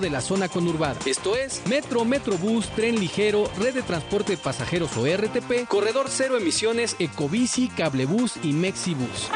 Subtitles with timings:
[0.00, 0.98] de la zona conurbada.
[1.06, 6.36] Esto es Metro, Metrobús, Tren Ligero, Red de Transporte de Pasajeros o RTP, Corredor Cero
[6.36, 9.30] Emisiones, Ecobici, Cablebús y Mexibus.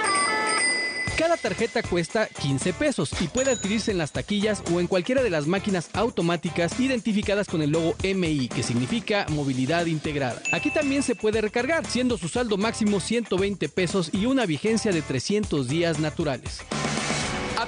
[1.18, 5.30] Cada tarjeta cuesta 15 pesos y puede adquirirse en las taquillas o en cualquiera de
[5.30, 10.40] las máquinas automáticas identificadas con el logo MI, que significa movilidad integrada.
[10.53, 15.03] Aquí también se puede recargar, siendo su saldo máximo 120 pesos y una vigencia de
[15.03, 16.61] 300 días naturales.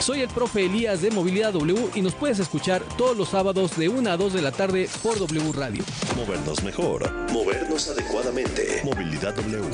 [0.00, 3.88] Soy el profe Elías de Movilidad W y nos puedes escuchar todos los sábados de
[3.88, 5.82] 1 a 2 de la tarde por W Radio.
[6.16, 8.80] Movernos mejor, movernos adecuadamente.
[8.84, 9.64] Movilidad W.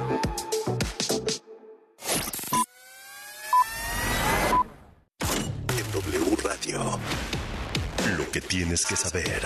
[5.97, 7.01] W Radio,
[8.19, 9.41] lo que tienes que saber.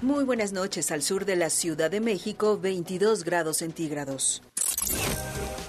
[0.00, 4.40] Muy buenas noches al sur de la Ciudad de México, 22 grados centígrados.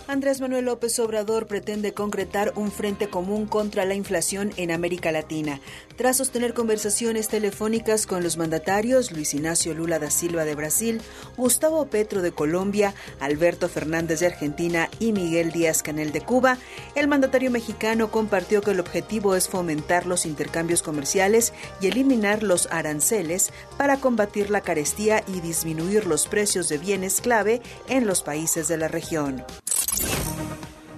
[0.09, 5.59] Andrés Manuel López Obrador pretende concretar un frente común contra la inflación en América Latina.
[5.97, 11.01] Tras sostener conversaciones telefónicas con los mandatarios Luis Ignacio Lula da Silva de Brasil,
[11.35, 16.57] Gustavo Petro de Colombia, Alberto Fernández de Argentina y Miguel Díaz Canel de Cuba,
[16.95, 22.69] el mandatario mexicano compartió que el objetivo es fomentar los intercambios comerciales y eliminar los
[22.71, 28.69] aranceles para combatir la carestía y disminuir los precios de bienes clave en los países
[28.69, 29.43] de la región.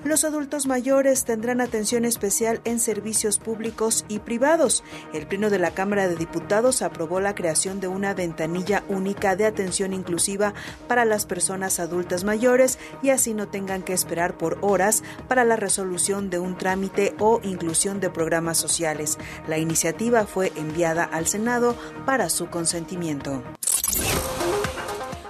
[0.09, 4.83] Los adultos mayores tendrán atención especial en servicios públicos y privados.
[5.13, 9.45] El Pleno de la Cámara de Diputados aprobó la creación de una ventanilla única de
[9.45, 10.55] atención inclusiva
[10.87, 15.57] para las personas adultas mayores y así no tengan que esperar por horas para la
[15.57, 19.19] resolución de un trámite o inclusión de programas sociales.
[19.47, 21.75] La iniciativa fue enviada al Senado
[22.07, 23.43] para su consentimiento.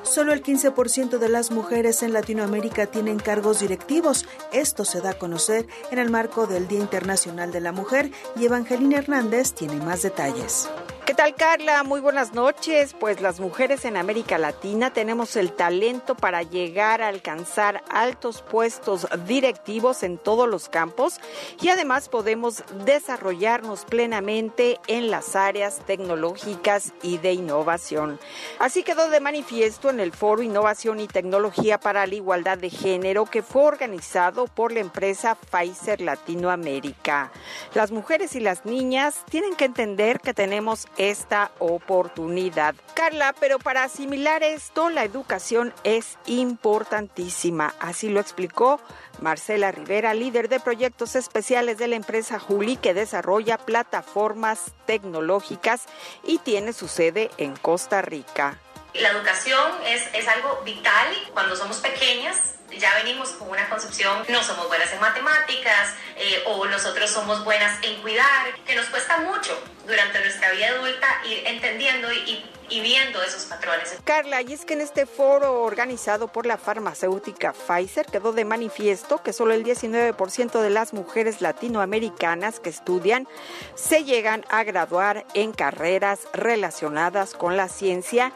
[0.10, 4.26] Solo el 15% de las mujeres en Latinoamérica tienen cargos directivos.
[4.52, 8.46] Esto se da a conocer en el marco del Día Internacional de la Mujer y
[8.46, 10.68] Evangelina Hernández tiene más detalles.
[11.10, 11.82] ¿Qué tal Carla?
[11.82, 12.94] Muy buenas noches.
[12.94, 19.08] Pues las mujeres en América Latina tenemos el talento para llegar a alcanzar altos puestos
[19.26, 21.20] directivos en todos los campos
[21.60, 28.20] y además podemos desarrollarnos plenamente en las áreas tecnológicas y de innovación.
[28.60, 33.26] Así quedó de manifiesto en el Foro Innovación y Tecnología para la Igualdad de Género
[33.26, 37.32] que fue organizado por la empresa Pfizer Latinoamérica.
[37.74, 42.76] Las mujeres y las niñas tienen que entender que tenemos esta oportunidad.
[42.94, 47.74] Carla, pero para asimilar esto, la educación es importantísima.
[47.80, 48.80] Así lo explicó
[49.22, 55.86] Marcela Rivera, líder de proyectos especiales de la empresa Juli, que desarrolla plataformas tecnológicas
[56.24, 58.60] y tiene su sede en Costa Rica.
[58.94, 62.59] La educación es, es algo vital cuando somos pequeñas.
[62.78, 67.84] Ya venimos con una concepción, no somos buenas en matemáticas eh, o nosotros somos buenas
[67.84, 73.22] en cuidar, que nos cuesta mucho durante nuestra vida adulta ir entendiendo y, y viendo
[73.24, 73.98] esos patrones.
[74.04, 79.22] Carla, y es que en este foro organizado por la farmacéutica Pfizer quedó de manifiesto
[79.24, 83.28] que solo el 19% de las mujeres latinoamericanas que estudian
[83.76, 88.32] se llegan a graduar en carreras relacionadas con la ciencia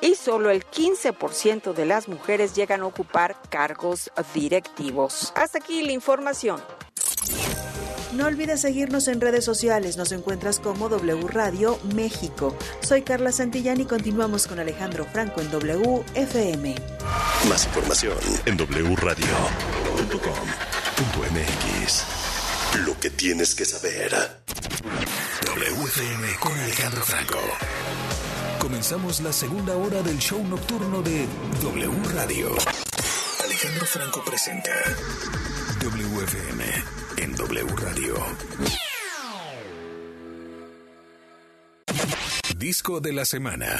[0.00, 5.32] y solo el 15% de las mujeres llegan a ocupar cargos directivos.
[5.34, 6.60] Hasta aquí la información.
[8.12, 12.56] No olvides seguirnos en redes sociales, nos encuentras como W Radio México.
[12.80, 16.74] Soy Carla Santillán y continuamos con Alejandro Franco en WFM.
[17.48, 18.16] Más información
[18.46, 19.16] en wradio.com.mx.
[22.86, 24.12] Lo que tienes que saber.
[25.44, 27.38] WFM con Alejandro Franco.
[28.58, 31.26] Comenzamos la segunda hora del show nocturno de
[31.62, 32.48] W Radio.
[33.44, 34.70] Alejandro Franco presenta
[35.80, 36.64] WFM
[37.18, 38.14] en W Radio.
[42.56, 43.78] Disco de la semana.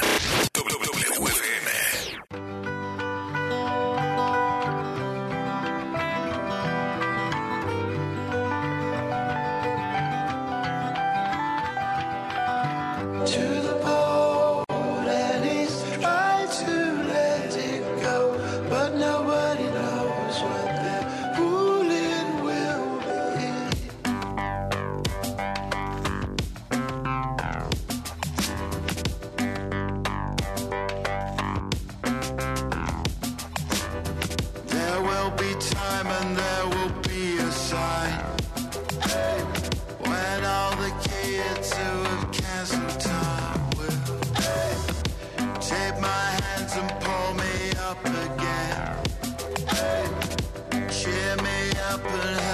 [52.09, 52.46] people.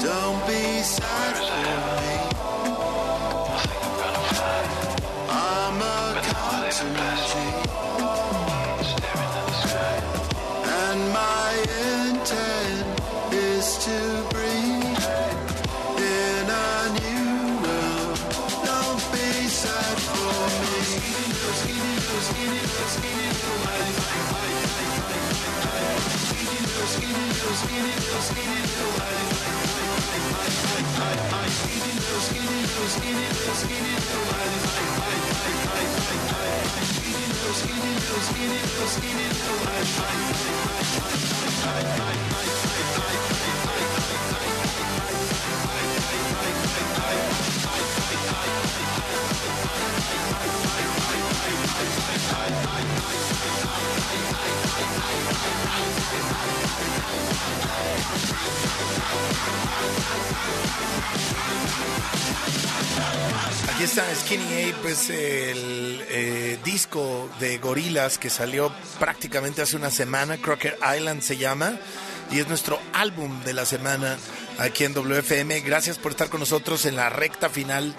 [0.00, 1.60] Don't be sad for
[2.00, 2.16] me.
[5.28, 7.59] I'm a cartoon
[26.80, 27.20] Bye.
[63.80, 69.90] Aquí está Skinny Ape, es el eh, disco de gorilas que salió prácticamente hace una
[69.90, 71.78] semana, Crocker Island se llama,
[72.30, 74.18] y es nuestro álbum de la semana
[74.58, 75.60] aquí en WFM.
[75.60, 77.94] Gracias por estar con nosotros en la recta final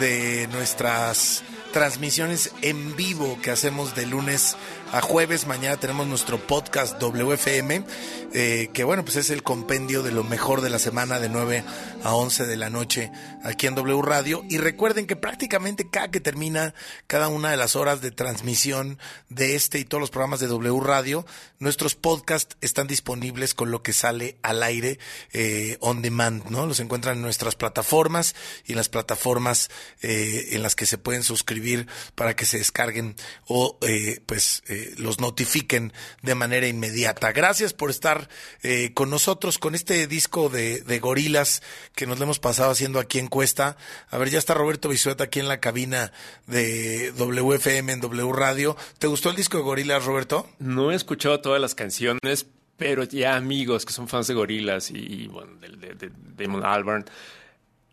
[0.00, 1.42] de nuestras
[1.76, 4.56] transmisiones en vivo que hacemos de lunes
[4.92, 5.46] a jueves.
[5.46, 7.84] Mañana tenemos nuestro podcast WFM,
[8.32, 11.64] eh, que bueno, pues es el compendio de lo mejor de la semana de 9
[12.04, 13.10] a 11 de la noche
[13.42, 14.44] aquí en W Radio.
[14.48, 16.74] Y recuerden que prácticamente cada que termina
[17.06, 20.80] cada una de las horas de transmisión de este y todos los programas de W
[20.80, 21.26] Radio,
[21.58, 24.98] nuestros podcasts están disponibles con lo que sale al aire
[25.32, 26.66] eh, on demand, ¿no?
[26.66, 28.34] Los encuentran en nuestras plataformas
[28.66, 29.70] y en las plataformas
[30.02, 33.16] eh, en las que se pueden suscribir para que se descarguen
[33.46, 35.92] o eh, pues eh, los notifiquen
[36.22, 37.32] de manera inmediata.
[37.32, 38.28] Gracias por estar
[38.62, 41.62] eh, con nosotros con este disco de, de gorilas
[41.94, 43.76] que nos lo hemos pasado haciendo aquí en Cuesta.
[44.10, 46.12] A ver, ya está Roberto Bisueta aquí en la cabina
[46.46, 48.76] de WFM en W Radio.
[48.98, 50.48] ¿Te gustó el disco de gorilas, Roberto?
[50.58, 54.98] No he escuchado todas las canciones, pero ya amigos que son fans de gorilas y,
[54.98, 57.06] y, bueno, de, de, de Damon Albarn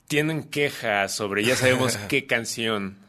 [0.07, 3.02] tienen quejas sobre ya sabemos qué canción.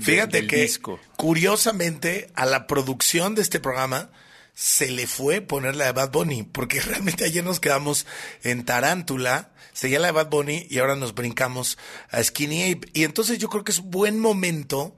[0.00, 1.00] Fíjate del que disco.
[1.16, 4.10] curiosamente a la producción de este programa
[4.54, 8.06] se le fue poner la de Bad Bunny, porque realmente ayer nos quedamos
[8.42, 11.78] en Tarántula, seguía la de Bad Bunny y ahora nos brincamos
[12.10, 12.88] a Skinny Ape.
[12.92, 14.96] Y entonces yo creo que es buen momento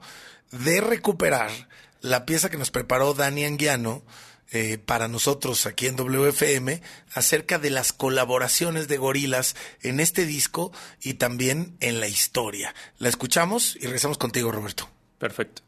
[0.51, 1.51] de recuperar
[2.01, 4.03] la pieza que nos preparó Dani Anguiano
[4.51, 6.81] eh, para nosotros aquí en WFM
[7.13, 12.75] acerca de las colaboraciones de gorilas en este disco y también en la historia.
[12.97, 14.89] La escuchamos y regresamos contigo, Roberto.
[15.17, 15.61] Perfecto.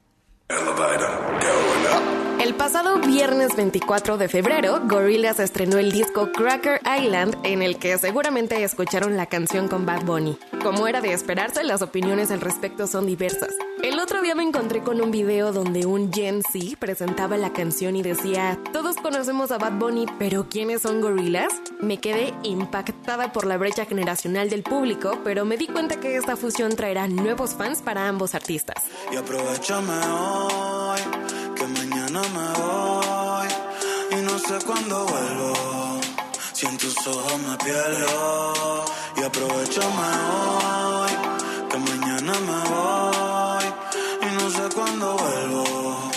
[2.43, 7.97] El pasado viernes 24 de febrero, Gorillaz estrenó el disco Cracker Island, en el que
[7.97, 10.37] seguramente escucharon la canción con Bad Bunny.
[10.61, 13.55] Como era de esperarse, las opiniones al respecto son diversas.
[13.81, 17.95] El otro día me encontré con un video donde un Gen Z presentaba la canción
[17.95, 21.53] y decía, todos conocemos a Bad Bunny, pero ¿quiénes son Gorillaz?
[21.79, 26.35] Me quedé impactada por la brecha generacional del público, pero me di cuenta que esta
[26.35, 28.83] fusión traerá nuevos fans para ambos artistas.
[29.13, 30.99] Y aprovechame hoy,
[32.13, 33.47] mañana me voy.
[34.11, 36.01] Y no sé cuándo vuelvo.
[36.53, 38.85] Si en tus ojos me pierdo.
[39.17, 41.11] Y aprovechame hoy.
[41.69, 43.65] Que mañana me voy.
[44.21, 46.11] Y no sé cuándo vuelvo.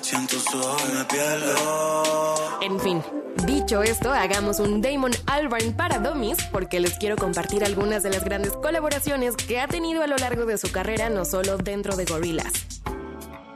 [0.00, 2.60] Si en tus ojos me pierdo.
[2.62, 3.02] En fin,
[3.44, 8.24] dicho esto, hagamos un Damon Albarn para Dummies porque les quiero compartir algunas de las
[8.24, 12.04] grandes colaboraciones que ha tenido a lo largo de su carrera, no solo dentro de
[12.04, 12.72] Gorillaz.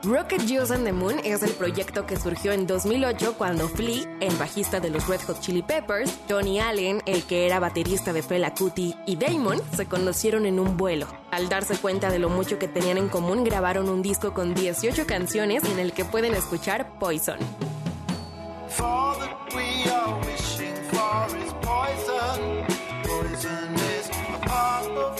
[0.07, 4.33] Rocket Juice and the Moon es el proyecto que surgió en 2008 cuando Flea, el
[4.37, 8.53] bajista de los Red Hot Chili Peppers, Tony Allen, el que era baterista de Fela
[8.53, 11.07] Kuti, y Damon se conocieron en un vuelo.
[11.29, 15.05] Al darse cuenta de lo mucho que tenían en común, grabaron un disco con 18
[15.05, 17.39] canciones en el que pueden escuchar Poison.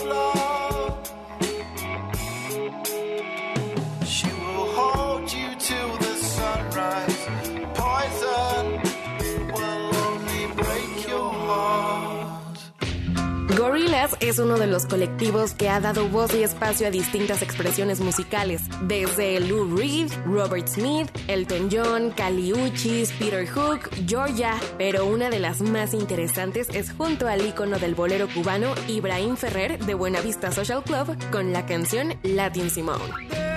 [0.08, 0.37] Is.
[13.78, 18.00] Gorillaz es uno de los colectivos que ha dado voz y espacio a distintas expresiones
[18.00, 25.30] musicales, desde Lou Reed, Robert Smith, Elton John, Kali Uchis, Peter Hook, Georgia, pero una
[25.30, 30.50] de las más interesantes es junto al ícono del bolero cubano Ibrahim Ferrer de Buenavista
[30.50, 33.47] Social Club con la canción Latin Simone.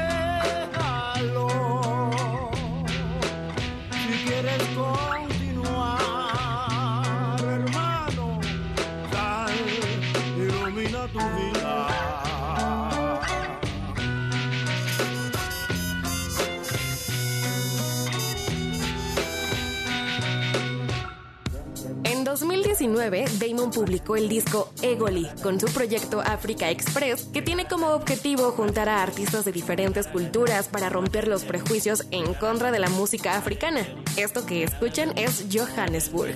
[22.32, 28.52] 2019, Damon publicó el disco Egoli con su proyecto Africa Express, que tiene como objetivo
[28.52, 33.36] juntar a artistas de diferentes culturas para romper los prejuicios en contra de la música
[33.36, 33.86] africana.
[34.16, 36.36] Esto que escuchan es Johannesburg.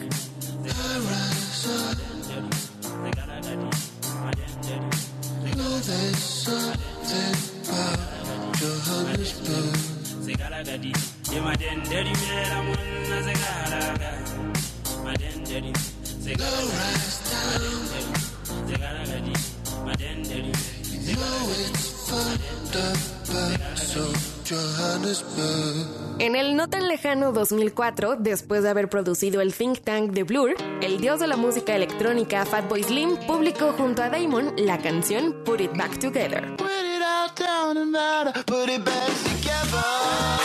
[26.20, 30.56] En el no tan lejano 2004, después de haber producido el think tank de Blur,
[30.82, 35.62] el dios de la música electrónica Fatboy Slim publicó junto a Damon la canción Put
[35.62, 36.56] It Back Together.
[36.58, 40.45] Put it out down and out, put it back together.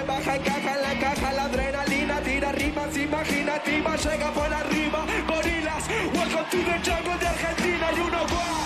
[3.11, 5.05] rimas imaginativas, llega por arriba.
[5.27, 8.60] Gorilas, welcome to the jungle de Argentina y uno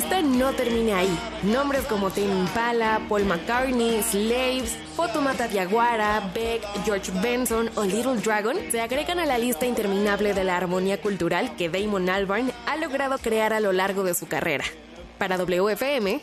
[0.00, 1.18] lista no termina ahí.
[1.42, 8.56] Nombres como Tame Impala, Paul McCartney, Slaves, Fotomata Diaguara, Beck, George Benson o Little Dragon
[8.70, 13.18] se agregan a la lista interminable de la armonía cultural que Damon Albarn ha logrado
[13.18, 14.64] crear a lo largo de su carrera.
[15.18, 16.22] Para WFM,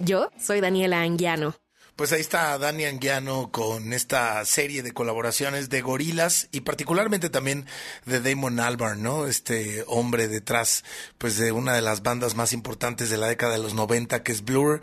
[0.00, 1.63] yo soy Daniela Anguiano.
[1.96, 7.66] Pues ahí está Dani Anguiano con esta serie de colaboraciones de gorilas y particularmente también
[8.04, 9.28] de Damon Albarn, ¿no?
[9.28, 10.82] Este hombre detrás,
[11.18, 14.32] pues de una de las bandas más importantes de la década de los 90 que
[14.32, 14.80] es Blur,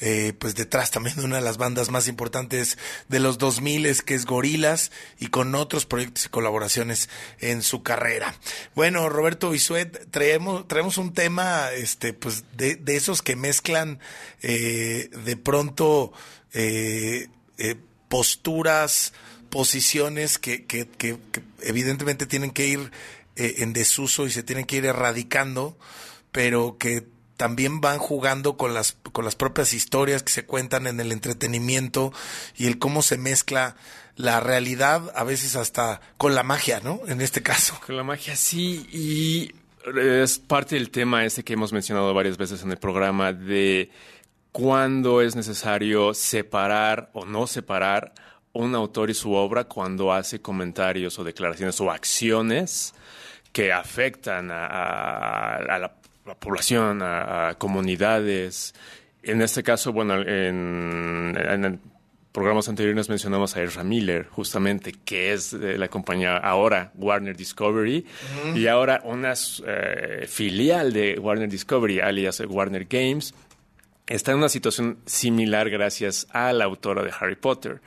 [0.00, 2.78] eh, pues detrás también de una de las bandas más importantes
[3.10, 8.34] de los 2000 que es Gorilas y con otros proyectos y colaboraciones en su carrera.
[8.74, 13.98] Bueno, Roberto Bisuet, traemos, traemos un tema, este, pues de, de esos que mezclan
[14.40, 16.14] eh, de pronto
[16.54, 17.76] eh, eh,
[18.08, 19.12] posturas,
[19.50, 22.90] posiciones que, que, que- que evidentemente tienen que ir
[23.36, 25.76] eh, en desuso y se tienen que ir erradicando,
[26.32, 27.06] pero que
[27.36, 32.12] también van jugando con las, con las propias historias que se cuentan en el entretenimiento
[32.56, 33.76] y el cómo se mezcla
[34.16, 37.00] la realidad, a veces hasta con la magia, ¿no?
[37.08, 37.78] En este caso.
[37.86, 39.52] Con la magia, sí, y
[40.00, 43.90] es parte del tema este que hemos mencionado varias veces en el programa de
[44.54, 48.12] cuándo es necesario separar o no separar
[48.52, 52.94] un autor y su obra cuando hace comentarios o declaraciones o acciones
[53.50, 55.94] que afectan a, a- a la,
[56.24, 58.76] la población, a, a comunidades.
[59.24, 61.78] En este caso, bueno, en, en el
[62.30, 68.06] programas anteriores mencionamos a Ezra Miller, justamente, que es de la compañía ahora Warner Discovery,
[68.54, 69.34] y ahora una
[69.66, 73.34] eh, filial de Warner Discovery, alias Warner Games,
[74.06, 77.80] está en una situación similar gracias a la autora de Harry Potter.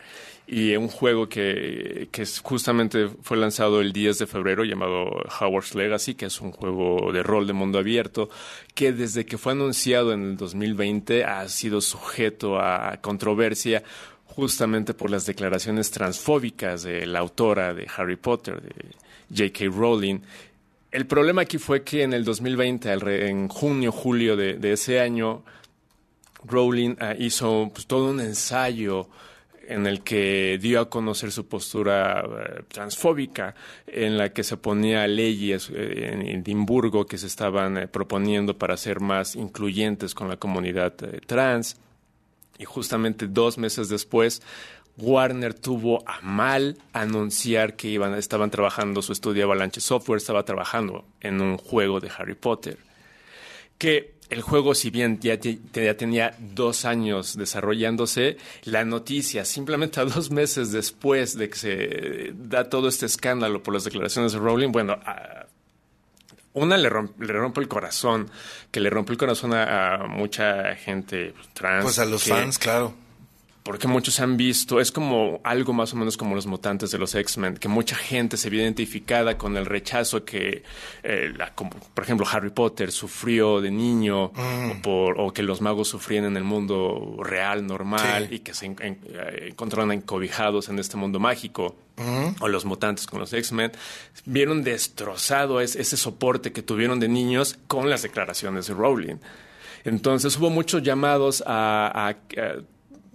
[0.49, 5.09] Y un juego que, que justamente fue lanzado el 10 de febrero llamado
[5.41, 8.29] Howard's Legacy, que es un juego de rol de mundo abierto,
[8.73, 13.83] que desde que fue anunciado en el 2020 ha sido sujeto a controversia
[14.25, 19.65] justamente por las declaraciones transfóbicas de la autora de Harry Potter, de J.K.
[19.77, 20.19] Rowling.
[20.91, 25.43] El problema aquí fue que en el 2020, alre- en junio, julio de ese año,
[26.43, 29.09] Rowling ah, hizo pues, todo un ensayo
[29.67, 33.53] en el que dio a conocer su postura eh, transfóbica,
[33.85, 38.77] en la que se ponía leyes eh, en Edimburgo que se estaban eh, proponiendo para
[38.77, 41.77] ser más incluyentes con la comunidad eh, trans.
[42.57, 44.41] Y justamente dos meses después,
[44.97, 51.05] Warner tuvo a mal anunciar que iban, estaban trabajando, su estudio Avalanche Software estaba trabajando
[51.21, 52.79] en un juego de Harry Potter.
[53.77, 59.99] Que el juego, si bien ya, te- ya tenía dos años desarrollándose, la noticia, simplemente
[60.01, 64.39] a dos meses después de que se da todo este escándalo por las declaraciones de
[64.39, 65.45] Rowling, bueno, a-
[66.53, 68.29] una le, romp- le rompe el corazón,
[68.71, 71.83] que le rompe el corazón a, a mucha gente trans.
[71.83, 72.95] Pues a los que- fans, claro.
[73.67, 77.13] Porque muchos han visto, es como algo más o menos como los mutantes de los
[77.13, 80.63] X-Men, que mucha gente se vio identificada con el rechazo que,
[81.03, 84.71] eh, la- como, por ejemplo, Harry Potter sufrió de niño, Mm.
[84.71, 88.35] o, por- o que los magos sufrían en el mundo real, normal, Sí.
[88.35, 91.75] y que se en- en- eh, encontraron encobijados en este mundo mágico.
[91.97, 92.35] Ujú.
[92.45, 93.73] O los mutantes con los X-Men,
[94.25, 99.15] vieron destrozado es- ese soporte que tuvieron de niños con las declaraciones de Rowling.
[99.83, 102.15] Entonces hubo muchos llamados a, a- a,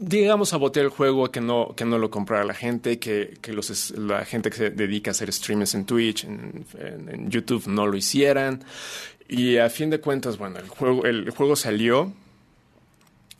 [0.02, 3.52] digamos, a botear el juego, que no, que no lo comprara la gente, que, que
[3.52, 7.66] los, la gente que se dedica a hacer streams en Twitch, en, en- en YouTube,
[7.68, 8.64] no lo hicieran.
[9.28, 12.12] Y a fin de cuentas, bueno, el juego, el juego salió.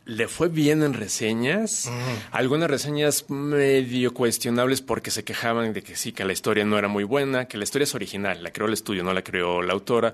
[0.05, 1.89] Le fue bien en reseñas,
[2.31, 6.89] algunas reseñas medio cuestionables porque se quejaban de que sí, que la historia no era
[6.89, 9.71] muy buena, que la historia es original, la creó el estudio, no la creó la
[9.71, 10.13] autora,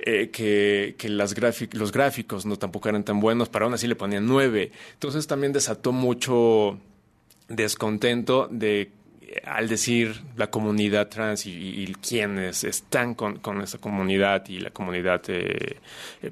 [0.00, 1.36] eh, que, que las
[1.72, 4.72] los gráficos no tampoco eran tan buenos, pero aún así le ponían nueve.
[4.94, 6.80] Entonces también desató mucho
[7.48, 8.90] descontento de
[9.44, 14.58] al decir la comunidad trans y, y- y quienes están con, con esa comunidad y
[14.60, 15.76] la comunidad eh,
[16.22, 16.30] eh,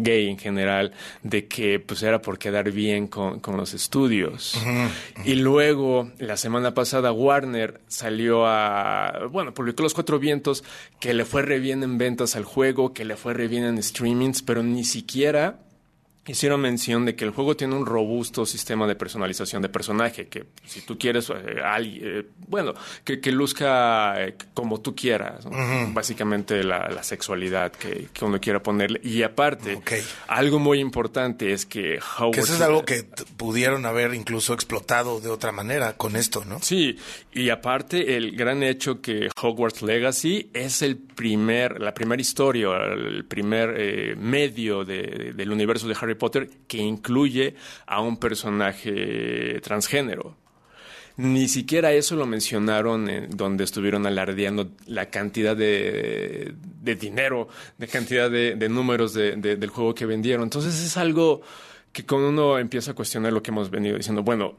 [0.00, 4.60] gay en general, de que pues era por quedar bien con, con los estudios.
[5.24, 10.64] Y luego, la semana pasada, Warner salió a, bueno, publicó Los Cuatro Vientos,
[11.00, 13.82] que le fue re bien en ventas al juego, que le fue re bien en
[13.82, 15.60] streamings, pero ni siquiera
[16.28, 20.44] hicieron mención de que el juego tiene un robusto sistema de personalización de personaje, que
[20.66, 25.46] si tú quieres, eh, alguien- eh, bueno, que, que luzca eh, como tú quieras,
[25.92, 29.00] básicamente la, la sexualidad que, que uno quiera ponerle.
[29.02, 29.80] Y aparte,
[30.26, 32.34] algo muy importante es que Howard...
[32.34, 33.04] Que eso es algo que
[33.36, 36.58] pudieron haber incluso explotado de otra manera con esto, ¿no?
[36.60, 36.96] Sí,
[37.32, 43.24] y aparte el gran hecho que Hogwarts Legacy es el primer, la primera historia, el
[43.24, 47.54] primer eh, medio de- del universo de Harry Potter que incluye
[47.86, 50.36] a un personaje transgénero.
[51.16, 57.88] Ni siquiera eso lo mencionaron en donde estuvieron alardeando la cantidad de, de dinero, de
[57.88, 60.44] cantidad de, de números de- de- del juego que vendieron.
[60.44, 61.40] Entonces es algo
[61.92, 64.54] que cuando uno empieza a cuestionar lo que hemos venido diciendo, bueno,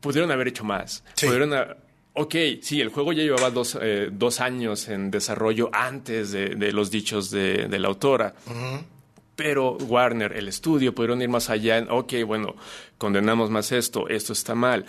[0.00, 1.02] pudieron haber hecho más.
[1.26, 1.76] Pudieron ha-
[2.16, 6.70] Ok, sí, el juego ya llevaba dos, eh, dos años en desarrollo antes de, de
[6.70, 8.36] los dichos de, de la autora.
[9.36, 11.78] Pero Warner, el estudio, pudieron ir más allá.
[11.78, 12.54] En, ok, bueno,
[12.98, 14.84] condenamos más esto, esto está mal.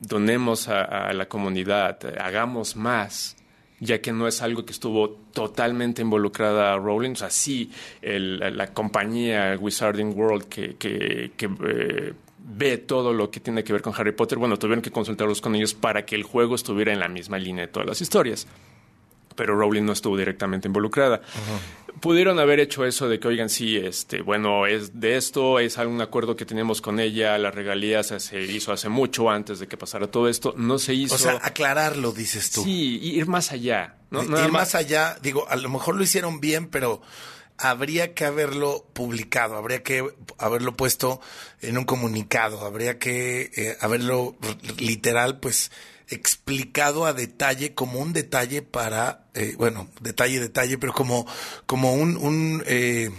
[0.00, 3.36] Donemos a, la comunidad, hagamos más,
[3.80, 7.12] ya que no es algo que estuvo totalmente involucrada Rowling.
[7.12, 7.70] O sea, sí,
[8.02, 12.12] el- la, la compañía Wizarding World que, que, que, eh,
[12.46, 15.54] ve todo lo que tiene que ver con Harry Potter, bueno, tuvieron que consultarlos con
[15.54, 18.46] ellos para que el juego estuviera en la misma línea de todas las historias.
[19.34, 21.20] Pero Rowling no estuvo directamente involucrada.
[22.00, 26.00] Pudieron haber hecho eso de que, oigan, sí, este, bueno, es de esto, es algún
[26.00, 30.08] acuerdo que tenemos con ella, las regalías se hizo hace mucho antes de que pasara
[30.10, 31.14] todo esto, no se hizo.
[31.14, 32.64] O sea, aclararlo, dices tú.
[32.64, 34.22] Sí, ir más allá, ¿no?
[34.22, 37.00] Ir más allá, digo, a lo mejor lo hicieron bien, pero
[37.56, 40.04] habría que haberlo publicado, habría que
[40.38, 41.20] haberlo puesto
[41.60, 44.36] en un comunicado, habría que eh, haberlo
[44.78, 45.70] literal, pues
[46.08, 51.26] explicado a detalle, como un detalle para, eh, bueno, detalle, detalle, pero como,
[51.66, 53.10] como un, un eh,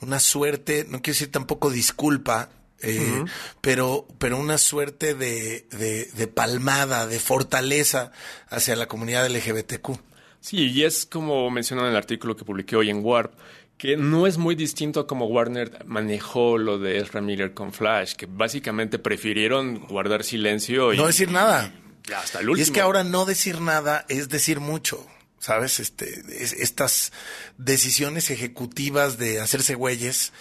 [0.00, 3.24] una suerte, no quiero decir tampoco disculpa, eh,
[3.60, 8.10] pero, pero una suerte de, de, de palmada, de fortaleza
[8.48, 9.98] hacia la comunidad LGBTQ.
[10.40, 13.32] Sí, y es como mencionan en el artículo que publiqué hoy en Warp,
[13.78, 18.14] que no es muy distinto a como Warner manejó lo de Ezra Miller con Flash,
[18.14, 21.72] que básicamente prefirieron guardar silencio y No decir nada.
[22.16, 22.58] Hasta el último.
[22.58, 25.06] Y es que ahora no decir nada es decir mucho,
[25.38, 25.80] ¿sabes?
[25.80, 27.12] Este, es- estas
[27.58, 30.32] decisiones ejecutivas de hacerse güeyes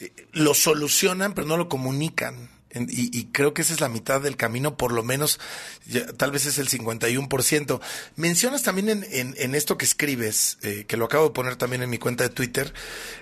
[0.00, 2.50] eh, lo solucionan, pero no lo comunican.
[2.76, 5.38] Y, y creo que esa es la mitad del camino, por lo menos,
[5.86, 7.80] ya- tal vez es el 51%.
[8.16, 11.82] Mencionas también en, en- en esto que escribes, eh, que lo acabo de poner también
[11.84, 12.74] en mi cuenta de Twitter,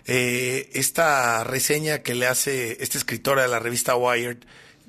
[0.06, 4.38] eh, esta reseña que le hace esta escritora de la revista Wired,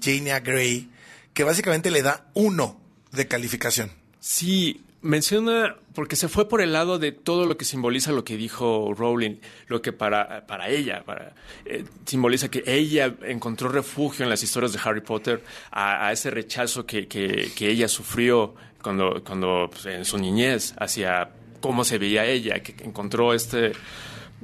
[0.02, 0.90] Jania Gray,
[1.34, 2.80] que básicamente le da uno
[3.14, 3.92] de calificación.
[4.20, 8.38] Sí, menciona, porque se fue por el lado de todo lo que simboliza lo que
[8.38, 9.36] dijo Rowling,
[9.68, 11.34] lo que para, para ella, para,
[11.66, 16.86] eh, simboliza que ella encontró refugio en las historias de Harry Potter, a, ese rechazo
[16.86, 22.26] que, que, que ella sufrió cuando, cuando pues, en su niñez, hacia cómo se veía
[22.26, 23.74] ella, que encontró este...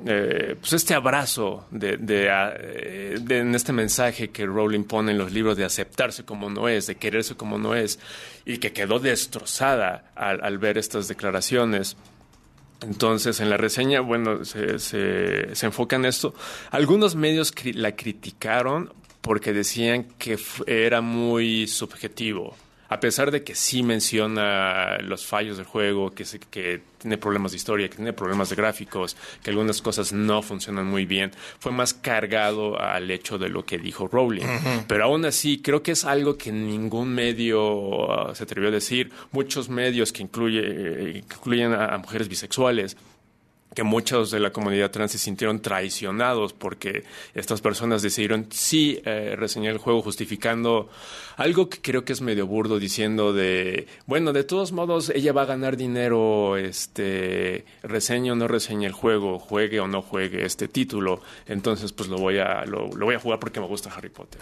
[0.06, 5.18] eh, pues este abrazo de, de, eh, de- en este mensaje que Rowling pone en
[5.18, 8.00] los libros de aceptarse como no es, de quererse como no es,
[8.46, 11.98] y que quedó destrozada al, ver estas declaraciones.
[12.82, 16.34] Entonces, en la reseña, bueno, se, se, se enfoca en esto.
[16.72, 22.56] Algunos medios la criticaron porque decían que era muy subjetivo.
[22.90, 27.52] A pesar de que sí menciona los fallos del juego, que, se- que tiene problemas
[27.52, 31.72] de historia, que tiene problemas de gráficos, que algunas cosas no funcionan muy bien, fue
[31.72, 34.46] más cargado al hecho de lo que dijo Rowling.
[34.88, 39.12] Pero aún así, creo que es algo que ningún medio ah, se atrevió a decir.
[39.32, 42.98] Muchos medios que incluye, eh, incluyen a, a mujeres bisexuales
[43.74, 47.04] que muchos de la comunidad trans se sintieron traicionados porque
[47.36, 50.90] estas personas decidieron sí eh, reseñar el juego justificando
[51.38, 55.44] algo que creo que es medio burdo diciendo de bueno de todos modos ella va
[55.44, 60.68] a ganar dinero este reseño o no reseña el juego juegue o no juegue este
[60.68, 64.42] título entonces pues lo voy a lo voy a jugar porque me gusta Harry Potter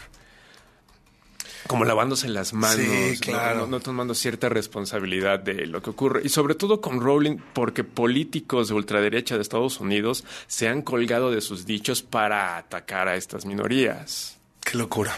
[1.67, 3.59] como lavándose las manos, Sí, claro.
[3.61, 6.21] no, no tomando cierta responsabilidad de lo que ocurre.
[6.23, 11.31] Y sobre todo con Rowling, porque políticos de ultraderecha de Estados Unidos se han colgado
[11.31, 14.37] de sus dichos para atacar a estas minorías.
[14.63, 15.17] Qué locura.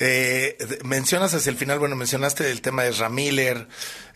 [0.00, 3.66] Eh, mencionas hacia el final, bueno, mencionaste el tema de Ramiller,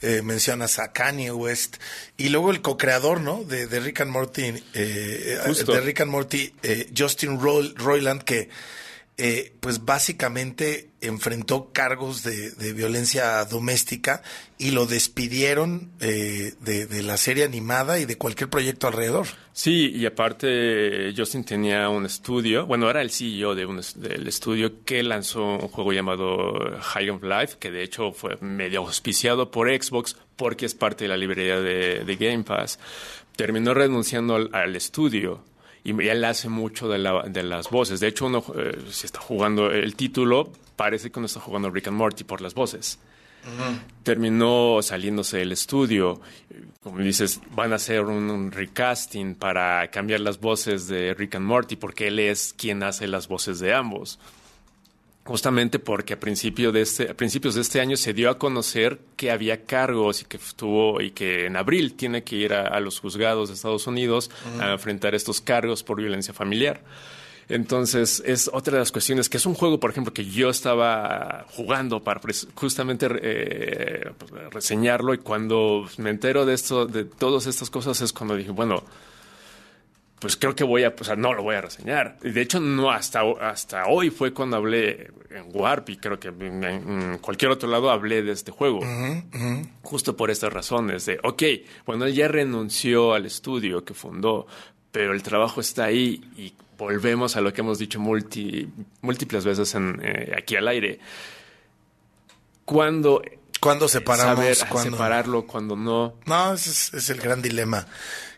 [0.02, 1.76] eh, mencionas a Kanye West
[2.16, 3.44] y luego el co-creador, ¿no?
[3.44, 4.42] De, de Rick and Morty,
[4.74, 8.50] eh, de Rick and Morty, eh, Justin Roy- Roiland, que
[9.20, 14.22] eh, pues básicamente enfrentó cargos de, violencia doméstica
[14.58, 19.26] y lo despidieron eh, de, la serie animada y de cualquier proyecto alrededor.
[19.52, 24.84] Sí, y aparte Justin tenía un estudio, bueno, era el CEO de un del estudio
[24.84, 29.68] que lanzó un juego llamado High of Life, que de hecho fue medio auspiciado por
[29.68, 32.78] Xbox porque es parte de la librería de, Game Pass.
[33.34, 35.42] Terminó renunciando al estudio
[35.84, 38.00] y él hace mucho de, la- de las voces.
[38.00, 41.88] De hecho, uno eh, si está jugando el título, parece que uno está jugando Rick
[41.88, 42.98] and Morty por las voces
[44.02, 46.20] terminó saliéndose del estudio.
[46.82, 51.46] Como dices, van a hacer un, un recasting para cambiar las voces de Rick and
[51.46, 54.18] Morty porque él es quien hace las voces de ambos.
[55.28, 58.98] Justamente porque a, principio de este, a principios de este año se dio a conocer
[59.14, 62.80] que había cargos y que estuvo y que en abril tiene que ir a, a
[62.80, 66.80] los juzgados de Estados Unidos a enfrentar estos cargos por violencia familiar.
[67.50, 71.44] Entonces, es otra de las cuestiones, que es un juego, por ejemplo, que yo estaba
[71.50, 72.22] jugando para
[72.54, 78.14] justamente eh, pues, reseñarlo y cuando me entero de esto, de todas estas cosas, es
[78.14, 78.82] cuando dije, bueno,
[80.20, 82.18] pues creo que voy a, o sea, no lo voy a reseñar.
[82.20, 86.64] De hecho, no hasta, hasta hoy fue cuando hablé en Warp y creo que en,
[86.64, 88.80] en cualquier otro lado hablé de este juego.
[89.82, 91.42] Justo por estas razones de, ok,
[91.86, 94.46] bueno, él ya renunció al estudio que fundó,
[94.90, 98.68] pero el trabajo está ahí y volvemos a lo que hemos dicho multi-
[99.02, 100.98] múltiples veces en, eh, aquí al aire.
[102.64, 103.22] Cuando
[103.60, 104.36] ¿Cuándo separamos?
[104.36, 104.96] saber ¿Cuándo?
[104.96, 106.14] separarlo cuando no.
[106.26, 107.86] No, ese es, es el gran dilema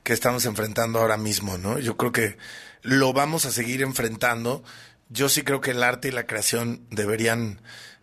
[0.03, 1.79] que estamos enfrentando ahora mismo, ¿no?
[1.79, 2.37] Yo creo que
[2.83, 4.63] lo vamos a seguir enfrentando.
[5.09, 7.61] Yo sí creo que el arte y la creación deberían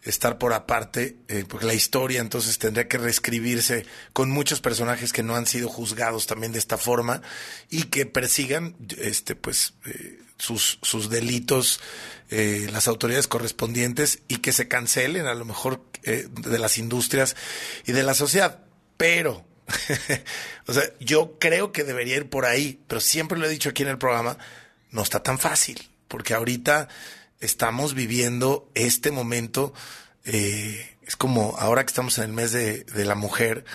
[0.07, 5.23] estar por aparte, eh, porque la historia entonces tendría que reescribirse con muchos personajes que
[5.23, 7.21] no han sido juzgados también de esta forma
[7.69, 11.79] y que persigan, este, pues, eh, sus, sus delitos,
[12.29, 17.35] eh, las autoridades correspondientes y que se cancelen a lo mejor de las industrias
[17.85, 18.61] y de la sociedad.
[18.95, 19.45] Pero,
[20.67, 23.83] o sea, yo creo que debería ir por ahí, pero siempre lo he dicho aquí
[23.83, 24.37] en el programa,
[24.91, 26.87] no está tan fácil, porque ahorita
[27.39, 29.73] estamos viviendo este momento,
[30.25, 33.65] eh, es como ahora que estamos en el mes de, de la mujer,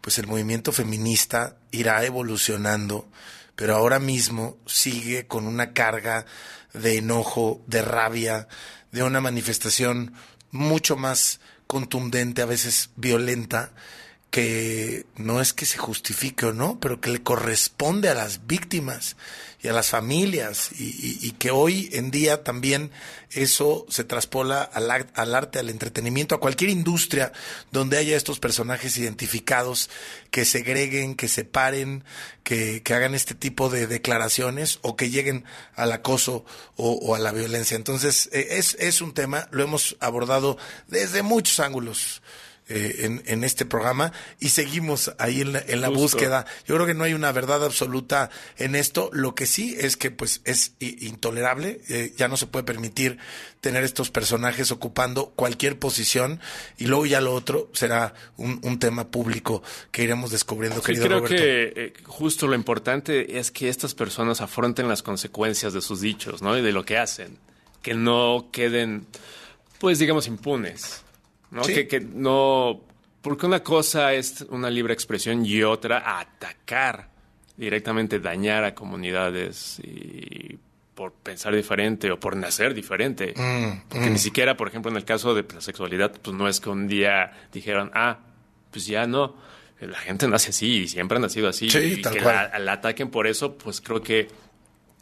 [0.00, 3.08] pues el movimiento feminista irá evolucionando,
[3.56, 6.26] pero ahora mismo sigue con una carga
[6.74, 8.48] de enojo, de rabia,
[8.92, 10.12] de una manifestación
[10.50, 13.72] mucho más contundente, a veces violenta,
[14.30, 19.16] que no es que se justifique o no, pero que le corresponde a las víctimas
[19.64, 22.90] y a las familias y, que hoy en día también
[23.30, 27.32] eso se traspola al, al arte, al entretenimiento, a cualquier industria
[27.72, 29.88] donde haya estos personajes identificados
[30.30, 32.04] que segreguen, que separen,
[32.42, 35.44] que, que hagan este tipo de declaraciones o que lleguen
[35.76, 36.44] al acoso
[36.76, 37.76] o, o a la violencia.
[37.76, 42.20] Entonces, eh, es, es un tema, lo hemos abordado desde muchos ángulos
[42.68, 46.46] eh, en, en este programa y seguimos ahí en la, en la búsqueda.
[46.66, 49.10] Yo creo que no hay una verdad absoluta en esto.
[49.12, 51.80] Lo que sí es que pues es intolerable.
[51.88, 53.18] eh, ya no se puede permitir
[53.60, 56.40] tener estos personajes ocupando cualquier posición
[56.78, 61.06] y luego ya lo otro será un, un tema público que iremos descubriendo, Sí, querido
[61.06, 61.36] creo Roberto.
[61.36, 66.42] que eh, justo lo importante es que estas personas afronten las consecuencias de sus dichos,
[66.42, 66.56] ¿no?
[66.58, 67.38] Y de lo que hacen.
[67.82, 69.06] Que no queden,
[69.78, 71.02] pues, digamos, impunes.
[71.54, 71.64] ¿No?
[71.64, 71.72] Sí.
[71.74, 72.80] Que, que no.
[73.22, 77.08] Porque una cosa es una libre expresión y otra atacar
[77.56, 80.58] directamente, dañar a comunidades y
[80.94, 83.32] por pensar diferente o por nacer diferente.
[83.36, 86.60] Mm, Porque ni siquiera, por ejemplo, en el caso de la sexualidad, pues no es
[86.60, 88.18] que un día dijeron, ah,
[88.70, 89.34] pues ya no.
[89.80, 91.68] La gente nace así y siempre ha nacido así.
[91.70, 92.50] Sí, y tal que cual.
[92.52, 94.28] la, la ataquen por eso, pues creo que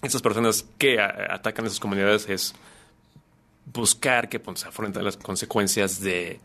[0.01, 2.55] estas personas que a- atacan a esas comunidades es
[3.67, 6.41] buscar que pues, afronten las consecuencias de,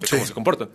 [0.00, 0.16] de Sí.
[0.16, 0.70] cómo se comportan.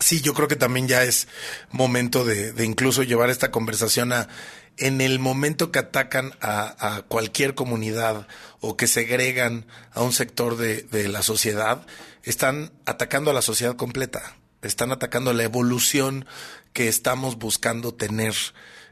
[0.00, 1.26] Sí, yo creo que también ya es
[1.72, 4.28] momento de, de incluso llevar esta conversación a
[4.76, 8.28] en el momento que atacan a, a cualquier comunidad
[8.60, 11.84] o que segregan a un sector de, de la sociedad,
[12.22, 16.26] están atacando a la sociedad completa, están atacando la evolución
[16.72, 18.34] que estamos buscando tener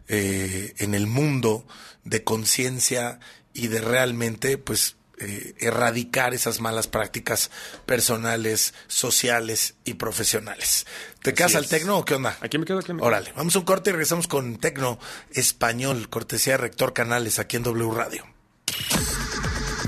[0.08, 1.64] eh, en el mundo
[2.02, 3.20] de conciencia
[3.54, 7.50] y de realmente, pues, eh, erradicar esas malas prácticas
[7.86, 10.86] personales, sociales y profesionales.
[11.22, 12.36] ¿Te quedas al tecno o qué onda?
[12.40, 13.06] Aquí me quedo, aquí me quedo.
[13.06, 14.98] Órale, vamos a un corte y regresamos con tecno
[15.30, 18.26] español, cortesía de Rector Canales aquí en W Radio.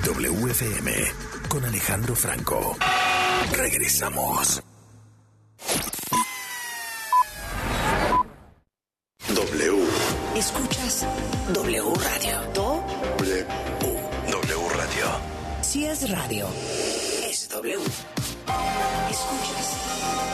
[0.05, 1.13] WFM
[1.49, 2.77] con Alejandro Franco.
[3.53, 4.63] Regresamos.
[9.29, 9.85] W.
[10.37, 11.07] Escuchas
[11.53, 12.53] W Radio.
[12.55, 12.85] Do.
[13.19, 13.78] W
[15.69, 15.83] Radio.
[15.83, 16.47] si es radio,
[17.29, 17.77] es W.
[19.11, 19.77] Escuchas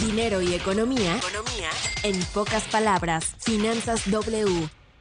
[0.01, 1.17] Dinero y economía.
[1.17, 1.71] Economía.
[2.03, 4.69] En pocas palabras, Finanzas W.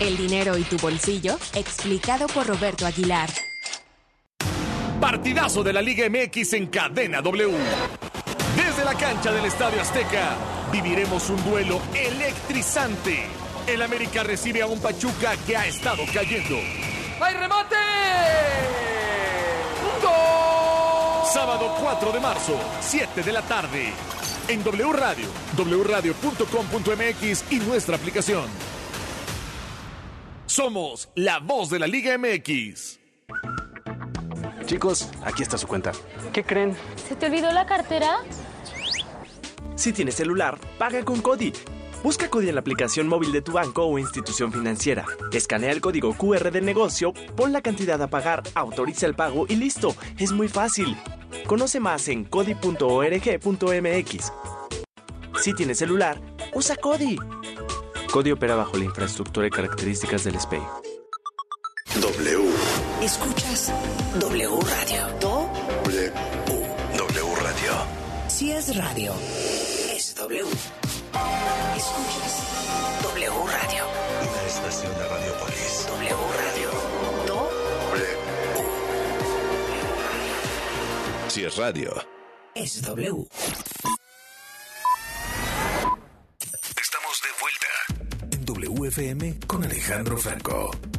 [0.00, 3.30] El dinero y tu bolsillo, explicado por Roberto Aguilar.
[5.00, 7.52] Partidazo de la Liga MX en cadena W.
[8.56, 10.36] Desde la cancha del Estadio Azteca
[10.72, 13.26] viviremos un duelo electrizante.
[13.68, 16.56] El América recibe a un Pachuca que ha estado cayendo.
[17.20, 17.76] ¡Hay remate!
[20.02, 21.32] ¡Gol!
[21.32, 23.92] Sábado 4 de marzo, 7 de la tarde.
[24.48, 25.26] En W Radio,
[25.56, 28.44] wradio.com.mx y nuestra aplicación.
[30.54, 33.00] Somos la voz de la Liga MX.
[34.66, 35.90] Chicos, aquí está su cuenta.
[36.32, 36.76] ¿Qué creen?
[37.08, 38.18] ¿Se te olvidó la cartera?
[39.74, 41.52] Si tienes celular, paga con Cody.
[42.04, 45.04] Busca Cody en la aplicación móvil de tu banco o institución financiera.
[45.32, 49.56] Escanea el código QR del negocio, pon la cantidad a pagar, autoriza el pago y
[49.56, 49.96] listo.
[50.18, 50.96] Es muy fácil.
[51.48, 53.42] Conoce más en cody.org.mx.
[55.40, 56.20] Si tienes celular,
[56.54, 57.18] usa Cody.
[58.14, 60.62] Cody opera bajo la infraestructura y características del SPEI.
[62.00, 62.44] W.
[63.02, 63.72] Escuchas
[64.20, 65.18] W Radio.
[65.18, 65.50] Do
[65.82, 66.12] W.
[66.96, 67.72] W Radio.
[68.28, 69.12] Si es radio,
[69.92, 70.44] es W.
[71.76, 72.42] Escuchas
[73.02, 73.84] W Radio.
[74.30, 75.86] Una estación de Radiopolis.
[75.88, 76.70] W Radio.
[77.26, 77.50] Do
[77.90, 78.06] W.
[81.26, 81.92] Si es radio.
[82.54, 83.26] es W.
[88.94, 90.93] WFM con Alejandro Franco.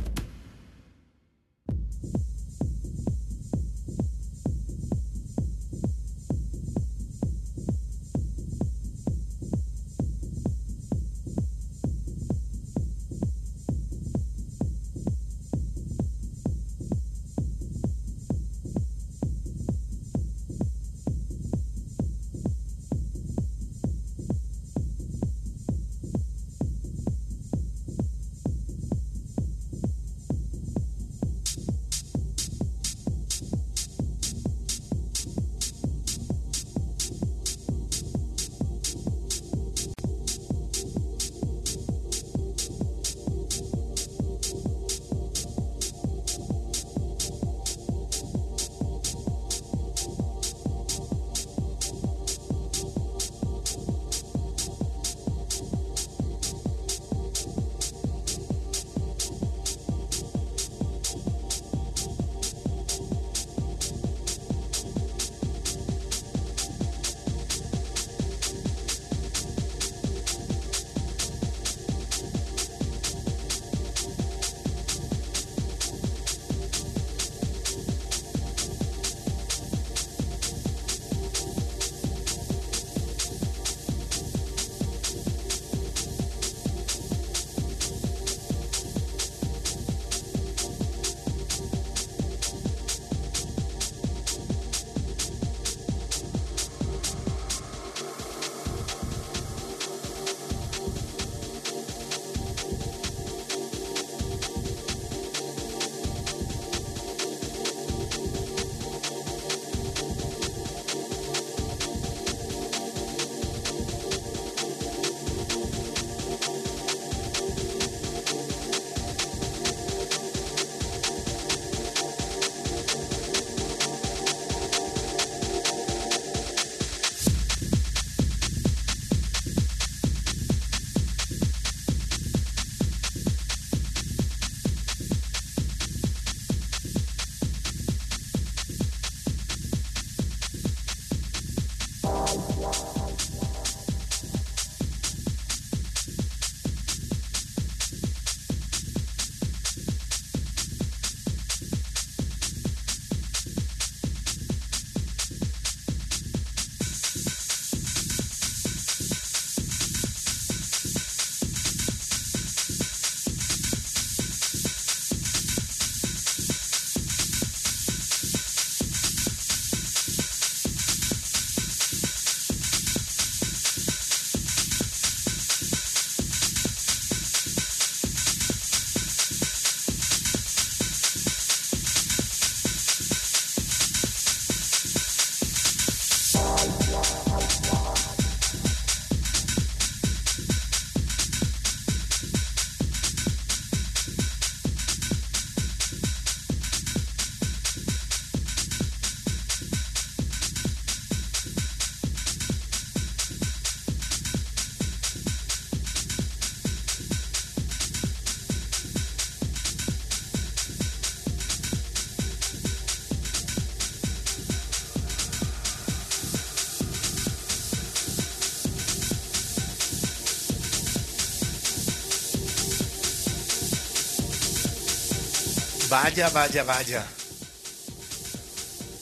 [226.04, 227.06] Vaya, vaya, vaya.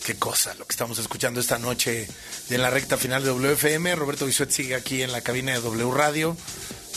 [0.05, 2.07] Qué cosa lo que estamos escuchando esta noche
[2.51, 3.95] en la recta final de WFM.
[3.95, 6.37] Roberto Bisuet sigue aquí en la cabina de W Radio.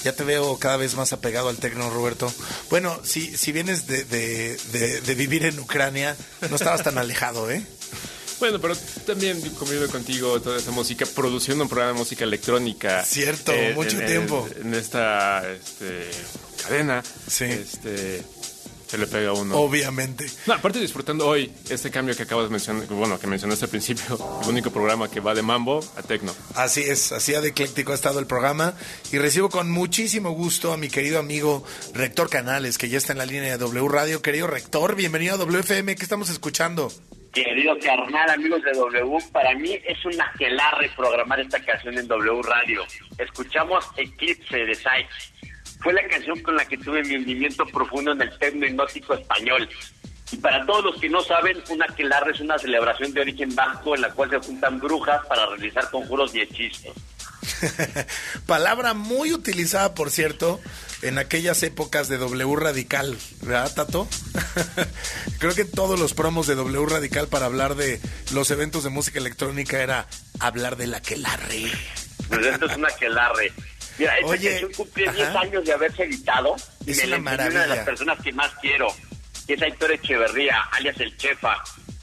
[0.05, 2.31] Ya te veo cada vez más apegado al tecno, Roberto.
[2.69, 6.15] Bueno, si, si vienes de, de, de, de vivir en Ucrania,
[6.51, 7.65] no estabas tan alejado, ¿eh?
[8.39, 8.77] Bueno, pero
[9.07, 13.03] también convivo contigo toda esta música, produciendo un programa de música electrónica.
[13.03, 14.47] Cierto, eh, mucho en- tiempo.
[14.61, 16.11] En, esta este,
[16.63, 17.03] cadena.
[17.27, 17.45] Sí.
[17.45, 18.23] Este,
[18.87, 19.57] se le pega a uno.
[19.57, 20.27] Obviamente.
[20.47, 24.19] No, aparte disfrutando hoy este cambio que acabas de mencionar, bueno, que mencionaste al principio,
[24.43, 26.35] el único programa que va de mambo a tecno.
[26.55, 28.75] Así es, así de ecléctico ha estado el programa
[29.13, 31.65] y recibo con muchísimo gusto a mi querido amigo
[31.95, 34.23] Rector Canales, que ya está en la línea de W Radio.
[34.23, 36.91] Querido Rector, bienvenido a WFM, ¿qué estamos escuchando?
[37.33, 42.41] Querido carnal, amigos de W, para mí es un aquelarre programar esta canción en W
[42.43, 42.83] Radio.
[43.19, 45.37] Escuchamos Eclipse de Sykes.
[45.81, 49.69] Fue la canción con la que tuve mi hundimiento profundo en el tecno hipnótico español.
[50.33, 53.95] Y para todos los que no saben, un aquelarre es una celebración de origen vasco
[53.95, 56.95] en la cual se juntan brujas para realizar conjuros y hechizos.
[58.47, 60.61] Palabra muy utilizada, por cierto,
[61.03, 64.09] en aquellas épocas de W Radical, ¿verdad, Tato?
[65.39, 68.01] Creo que todos los promos de W Radical para hablar de
[68.33, 70.09] los eventos de música electrónica era
[70.41, 71.71] hablar del aquelarre.
[72.29, 73.53] Pues esto es un aquelarre.
[73.99, 75.41] Mira, esta Oye, canción cumple 10 ajá.
[75.41, 77.85] años de haberse editado y Es me la enseñó una de las maravilla.
[77.85, 78.89] personas que más quiero,
[79.47, 81.57] que es Héctor Echeverría, alias El Chefa,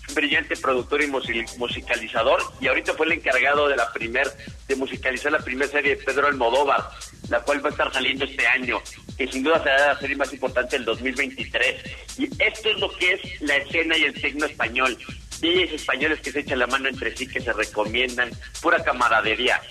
[0.10, 4.28] un brillante productor y musi- musicalizador, y ahorita fue el encargado de la primer,
[4.68, 6.90] de musicalizar la primera serie de Pedro Almodóvar,
[7.30, 8.82] la cual va a estar saliendo este año,
[9.18, 11.84] que sin duda será la serie más importante del 2023.
[12.18, 14.98] Y esto es lo que es la escena y el tecno español.
[15.40, 18.30] DJs españoles que se echan la mano entre sí, que se recomiendan,
[18.62, 19.62] pura camaradería.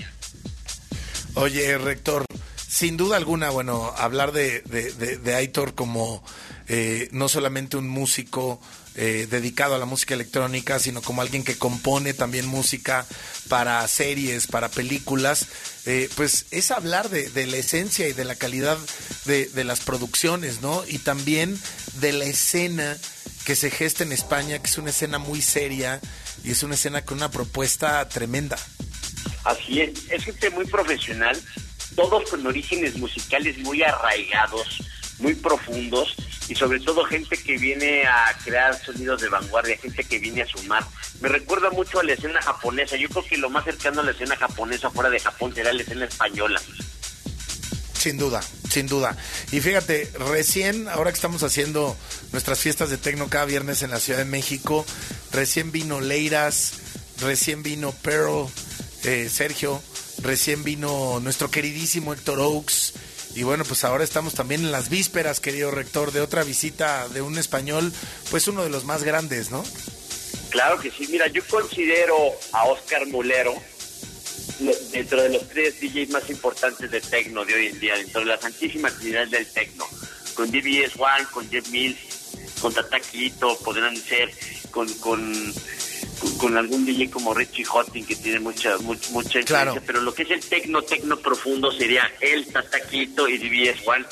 [1.34, 2.24] Oye, Rector,
[2.68, 6.22] sin duda alguna, bueno, hablar de, de, de- Aitor como
[6.68, 8.60] eh, no solamente un músico
[8.94, 13.06] eh, dedicado a la música electrónica, sino como alguien que compone también música
[13.48, 15.46] para series, para películas,
[15.86, 18.76] eh, pues es hablar de, la esencia y de la calidad
[19.24, 20.84] de las producciones, ¿no?
[20.86, 21.58] Y también
[22.00, 22.98] de la escena
[23.44, 26.00] que se gesta en España, que es una escena muy seria
[26.44, 28.58] y es una escena con una propuesta tremenda.
[29.44, 31.40] Así es, es gente muy profesional,
[31.96, 34.78] todos con orígenes musicales muy arraigados,
[35.18, 36.14] muy profundos
[36.48, 40.46] y sobre todo gente que viene a crear sonidos de vanguardia, gente que viene a
[40.46, 40.84] sumar.
[41.20, 44.10] Me recuerda mucho a la escena japonesa, yo creo que lo más cercano a la
[44.10, 46.60] escena japonesa fuera de Japón será la escena española.
[47.94, 49.16] Sin duda, sin duda.
[49.52, 51.96] Y fíjate, recién, ahora que estamos haciendo
[52.32, 54.84] nuestras fiestas de tecno cada viernes en la Ciudad de México,
[55.30, 56.72] recién vino Leiras,
[57.20, 58.48] recién vino Pearl,
[59.04, 59.82] eh, Sergio,
[60.22, 62.92] recién vino nuestro queridísimo Héctor Oaks.
[63.34, 67.22] Y bueno, pues ahora estamos también en las vísperas, querido rector, de otra visita de
[67.22, 67.90] un español,
[68.30, 69.64] pues uno de los más grandes, ¿no?
[70.50, 72.14] Claro que sí, mira, yo considero
[72.52, 73.54] a Oscar Mulero
[74.60, 78.20] le- dentro de los tres DJs más importantes de techno de hoy en día, dentro
[78.20, 79.86] de la santísima trinidad del techno,
[80.34, 81.96] con DBS One, con Jeff Mills,
[82.60, 84.30] con Tata Quito, podrán ser
[84.70, 85.54] con, con,
[86.38, 89.82] con, algún DJ como Richie Hotting que tiene mucha mucha, mucha influencia, Claro.
[89.86, 94.04] pero lo que es el techno, techno profundo sería él, Tata Quito y DBS One.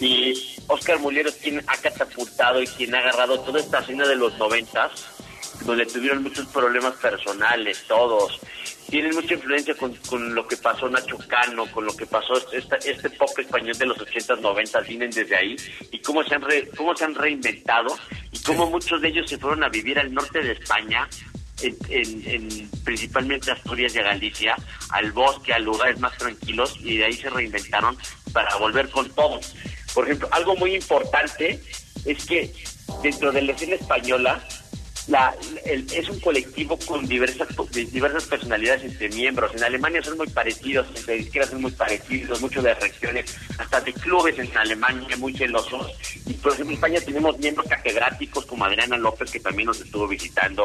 [0.00, 4.16] Y Oscar Mulero es quien ha catapultado y quien ha agarrado toda esta escena de
[4.16, 4.90] los noventas,
[5.64, 8.40] donde tuvieron muchos problemas personales, todos.
[8.90, 12.76] Tienen mucha influencia con, con lo que pasó Nacho Cano, con lo que pasó esta-
[12.76, 15.56] este pop español de los 80s, 90s, vienen desde ahí,
[15.90, 17.96] y cómo se han, re- cómo se han reinventado,
[18.30, 21.08] y cómo muchos de ellos se fueron a vivir al norte de España,
[21.62, 24.56] en, en- en principalmente Asturias y Galicia,
[24.90, 27.96] al bosque, a lugares más tranquilos, y de ahí se reinventaron
[28.32, 29.40] para volver con todo.
[29.94, 31.60] Por ejemplo, algo muy importante
[32.04, 32.52] es que
[33.02, 34.42] dentro de la escena española,
[35.06, 35.34] la,
[35.66, 39.54] el- es un colectivo con diversas diversas personalidades entre miembros.
[39.54, 43.92] En Alemania son muy parecidos, entre izquierdas son muy parecidos, muchos de regiones, hasta de
[43.92, 45.92] clubes en Alemania muy celosos.
[46.26, 50.08] Y por ejemplo en España tenemos miembros catedráticos como Adriana López, que también nos estuvo
[50.08, 50.64] visitando,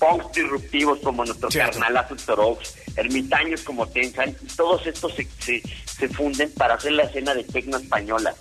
[0.00, 5.62] punks disruptivos como nuestro carnal Héctor Oaks, ermitaños como Tensan, y todos estos se, se,
[5.84, 8.34] se funden para hacer la escena de tecno española.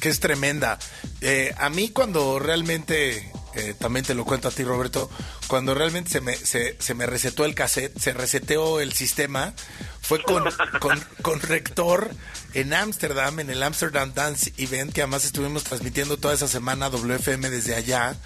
[0.00, 0.78] que es tremenda.
[1.20, 5.10] Eh, a mí cuando realmente, eh, también te lo cuento a ti Roberto,
[5.48, 9.52] cuando realmente se me, se, se me resetó el cassette, se reseteó el sistema,
[10.00, 10.44] fue con,
[10.80, 12.10] con, con Rector
[12.54, 17.50] en Ámsterdam, en el Amsterdam Dance Event, que además estuvimos transmitiendo toda esa semana WFM
[17.50, 18.16] desde allá.